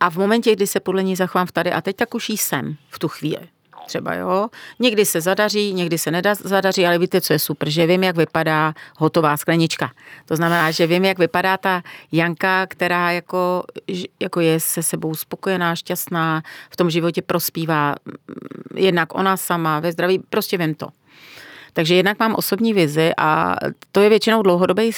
[0.00, 2.36] a v momentě, kdy se podle ní zachovám v tady a teď, tak už jí
[2.36, 3.48] jsem v tu chvíli.
[3.86, 4.48] Třeba jo.
[4.78, 8.16] Někdy se zadaří, někdy se nedá zadaří, ale víte, co je super, že vím, jak
[8.16, 9.90] vypadá hotová sklenička.
[10.24, 13.64] To znamená, že vím, jak vypadá ta Janka, která jako,
[14.20, 17.94] jako je se sebou spokojená, šťastná, v tom životě prospívá,
[18.74, 20.88] jednak ona sama, ve zdraví, prostě vím to.
[21.72, 23.56] Takže jednak mám osobní vizi a
[23.92, 24.92] to je většinou dlouhodobý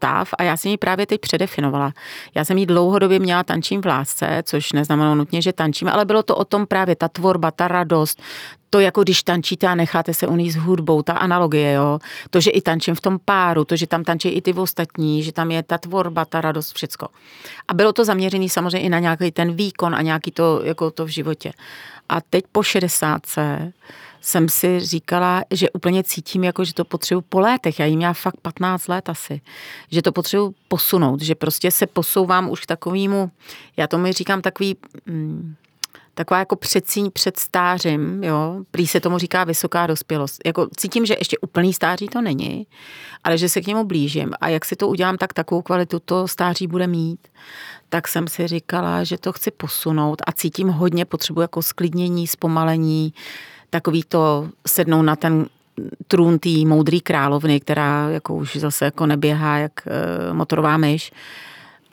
[0.00, 1.92] stav a já jsem ji právě teď předefinovala.
[2.34, 6.22] Já jsem ji dlouhodobě měla tančím v lásce, což neznamenalo nutně, že tančíme, ale bylo
[6.22, 8.22] to o tom právě ta tvorba, ta radost,
[8.70, 11.98] to jako když tančíte a necháte se uníst hudbou, ta analogie, jo.
[12.30, 15.32] To, že i tančím v tom páru, to, že tam tančí i ty ostatní, že
[15.32, 17.08] tam je ta tvorba, ta radost, všecko.
[17.68, 21.04] A bylo to zaměřené samozřejmě i na nějaký ten výkon a nějaký to, jako to
[21.04, 21.52] v životě.
[22.08, 23.26] A teď po 60
[24.20, 27.80] jsem si říkala, že úplně cítím, jako že to potřebuji po létech.
[27.80, 29.40] Já jim měla fakt 15 let asi.
[29.90, 33.30] Že to potřebuji posunout, že prostě se posouvám už k takovému,
[33.76, 35.54] já tomu říkám takový, mm,
[36.14, 40.40] taková jako předsíň před stářím, jo, prý se tomu říká vysoká dospělost.
[40.46, 42.66] Jako cítím, že ještě úplný stáří to není,
[43.24, 46.28] ale že se k němu blížím a jak si to udělám, tak takovou kvalitu to
[46.28, 47.28] stáří bude mít.
[47.88, 53.12] Tak jsem si říkala, že to chci posunout a cítím hodně potřebu jako sklidnění, zpomalení,
[53.70, 55.46] takový to sednou na ten
[56.06, 61.12] trůn té moudrý královny, která jako už zase jako neběhá jak e, motorová myš.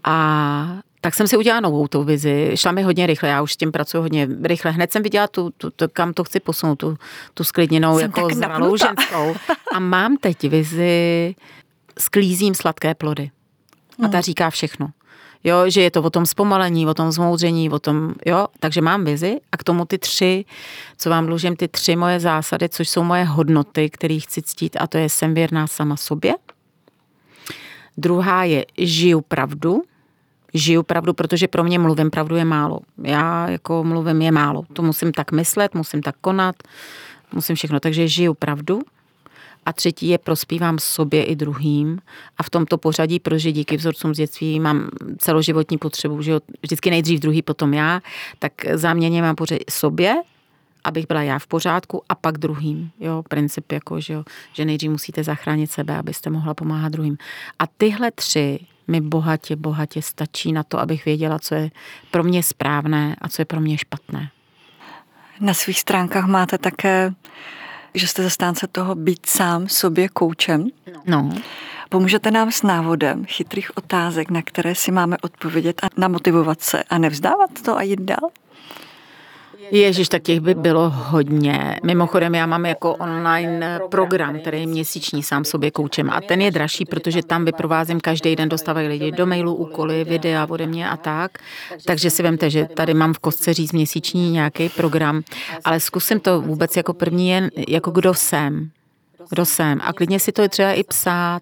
[0.04, 2.52] A tak jsem si udělala novou tu vizi.
[2.56, 4.72] Šla mi hodně rychle, já už s tím pracuji hodně rychle.
[4.72, 6.98] Hned jsem viděla, tu, tu, tu, kam to chci posunout, tu,
[7.34, 9.36] tu sklidněnou, jsem jako zralou ženskou.
[9.74, 11.36] A mám teď vizi,
[12.00, 13.32] sklízím sladké plody.
[14.04, 14.22] A ta no.
[14.22, 14.90] říká všechno
[15.44, 19.06] jo, že je to o tom zpomalení, o tom zmoudření, o tom, jo, takže mám
[19.06, 20.46] vizi a k tomu ty tři,
[20.98, 24.88] co vám dlužím, ty tři moje zásady, což jsou moje hodnoty, které chci ctít a
[24.88, 26.36] to je jsem věrná sama sobě.
[27.98, 29.82] Druhá je žiju pravdu,
[30.54, 32.80] žiju pravdu, protože pro mě mluvím pravdu je málo.
[33.04, 34.64] Já jako mluvím je málo.
[34.74, 36.56] To musím tak myslet, musím tak konat,
[37.34, 37.80] musím všechno.
[37.80, 38.82] Takže žiju pravdu
[39.68, 42.00] a třetí je prospívám sobě i druhým
[42.38, 47.20] a v tomto pořadí, protože díky vzorcům z dětství mám celoživotní potřebu, že vždycky nejdřív
[47.20, 48.02] druhý, potom já,
[48.40, 50.16] tak záměně mám pořadí sobě,
[50.84, 52.92] abych byla já v pořádku a pak druhým.
[53.00, 57.18] Jo, princip jako, že, jo, že nejdřív musíte zachránit sebe, abyste mohla pomáhat druhým.
[57.60, 61.72] A tyhle tři mi bohatě, bohatě stačí na to, abych věděla, co je
[62.12, 64.30] pro mě správné a co je pro mě špatné.
[65.40, 67.14] Na svých stránkách máte také
[67.98, 70.68] že jste zastánce toho být sám sobě koučem.
[71.06, 71.30] No.
[71.90, 76.98] Pomůžete nám s návodem chytrých otázek, na které si máme odpovědět a namotivovat se a
[76.98, 78.30] nevzdávat to a jít dál?
[79.72, 81.80] Ježíš, tak těch by bylo hodně.
[81.84, 86.52] Mimochodem, já mám jako online program, který je měsíční sám sobě koučem a ten je
[86.52, 90.98] dražší, protože tam vyprovázím každý den, dostávají lidi do mailu úkoly, videa ode mě a
[90.98, 91.32] tak.
[91.86, 95.22] Takže si vemte, že tady mám v kostce říct měsíční nějaký program,
[95.66, 98.70] ale zkusím to vůbec jako první jen, jako kdo jsem.
[99.30, 99.80] Kdo jsem.
[99.84, 101.42] A klidně si to je třeba i psát,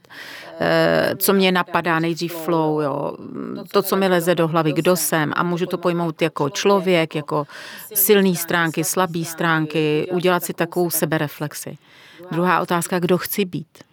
[0.60, 3.18] eh, co mě napadá, nejdřív flow, jo.
[3.72, 5.34] to, co mi leze do hlavy, kdo jsem.
[5.36, 7.48] A můžu to pojmout jako člověk, jako
[7.94, 11.78] silné stránky, slabé stránky, udělat si takovou sebereflexi.
[12.32, 13.84] Druhá otázka, kdo chci být.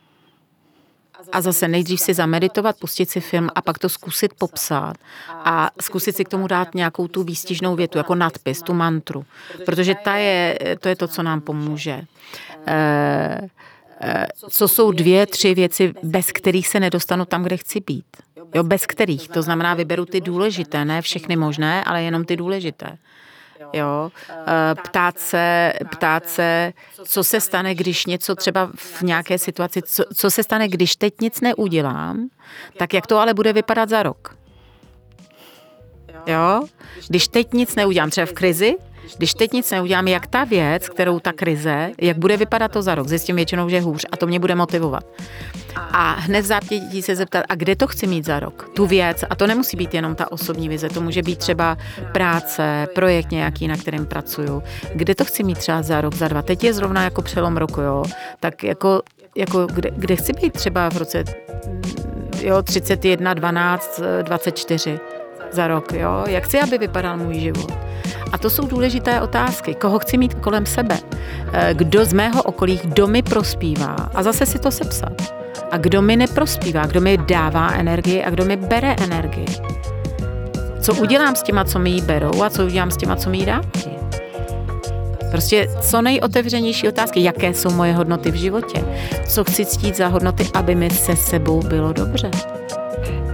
[1.33, 4.97] A zase nejdřív si zameditovat, pustit si film a pak to zkusit popsat
[5.29, 9.25] a zkusit si k tomu dát nějakou tu výstižnou větu, jako nadpis, tu mantru.
[9.65, 11.93] Protože ta je, to je to, co nám pomůže.
[11.93, 12.05] E,
[12.67, 13.49] e,
[14.49, 18.17] co jsou dvě, tři věci, bez kterých se nedostanu tam, kde chci být.
[18.55, 19.29] Jo, bez kterých.
[19.29, 22.99] To znamená, vyberu ty důležité, ne všechny možné, ale jenom ty důležité
[23.73, 26.73] jo, eh, ptát se, ptát se,
[27.05, 31.21] co se stane, když něco třeba v nějaké situaci, co, co se stane, když teď
[31.21, 32.29] nic neudělám,
[32.77, 34.37] tak jak to ale bude vypadat za rok.
[36.27, 36.63] Jo?
[37.09, 38.75] Když teď nic neudělám, třeba v krizi,
[39.17, 42.95] když teď nic neudělám, jak ta věc, kterou ta krize, jak bude vypadat to za
[42.95, 45.05] rok, zjistím většinou, že je hůř a to mě bude motivovat.
[45.77, 48.71] A hned v zápětí se zeptat, a kde to chci mít za rok?
[48.75, 51.77] Tu věc, a to nemusí být jenom ta osobní vize, to může být třeba
[52.13, 54.63] práce, projekt nějaký, na kterém pracuju.
[54.95, 56.43] Kde to chci mít třeba za rok, za dva?
[56.43, 58.05] Teď je zrovna jako přelom roku, jo?
[58.41, 59.03] Tak jako,
[59.37, 61.25] jako kde, kde chci být třeba v roce
[62.41, 65.01] jo, 31, 12, 24
[65.53, 66.25] za rok, jo?
[66.29, 67.73] Jak chci, aby vypadal můj život?
[68.33, 69.75] A to jsou důležité otázky.
[69.75, 70.99] Koho chci mít kolem sebe?
[71.53, 73.97] Eh, kdo z mého okolí, kdo mi prospívá?
[74.15, 75.13] A zase si to sepsat.
[75.71, 76.87] A kdo mi neprospívá?
[76.87, 79.47] Kdo mi dává energii a kdo mi bere energii?
[80.81, 83.39] Co udělám s těma, co mi ji berou a co udělám s těma, co mi
[83.39, 84.03] ji dávají?
[85.31, 88.85] Prostě co nejotevřenější otázky, jaké jsou moje hodnoty v životě,
[89.27, 92.31] co chci ctít za hodnoty, aby mi se sebou bylo dobře.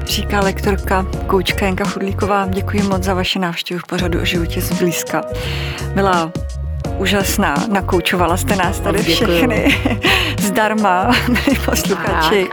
[0.09, 2.47] Říká lektorka, koučka Janka Chudlíková.
[2.47, 5.23] Děkuji moc za vaši návštěvu v pořadu o životě zblízka.
[5.95, 6.33] Byla
[6.99, 9.79] úžasná, nakoučovala jste nás tady všechny
[10.41, 12.49] zdarma, milí posluchači.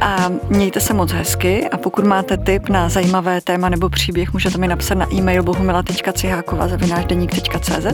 [0.00, 4.58] A mějte se moc hezky a pokud máte tip na zajímavé téma nebo příběh, můžete
[4.58, 7.86] mi napsat na e-mail bohumila.ciháková.cz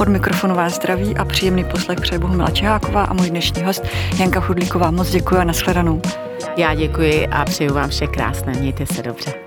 [0.00, 3.84] Od mikrofonu vás zdraví a příjemný poslech přeje Bohumila Čeháková a můj dnešní host
[4.18, 4.90] Janka Chudlíková.
[4.90, 6.02] Moc děkuji a nashledanou.
[6.56, 8.52] Já děkuji a přeju vám vše krásné.
[8.52, 9.45] Mějte se dobře.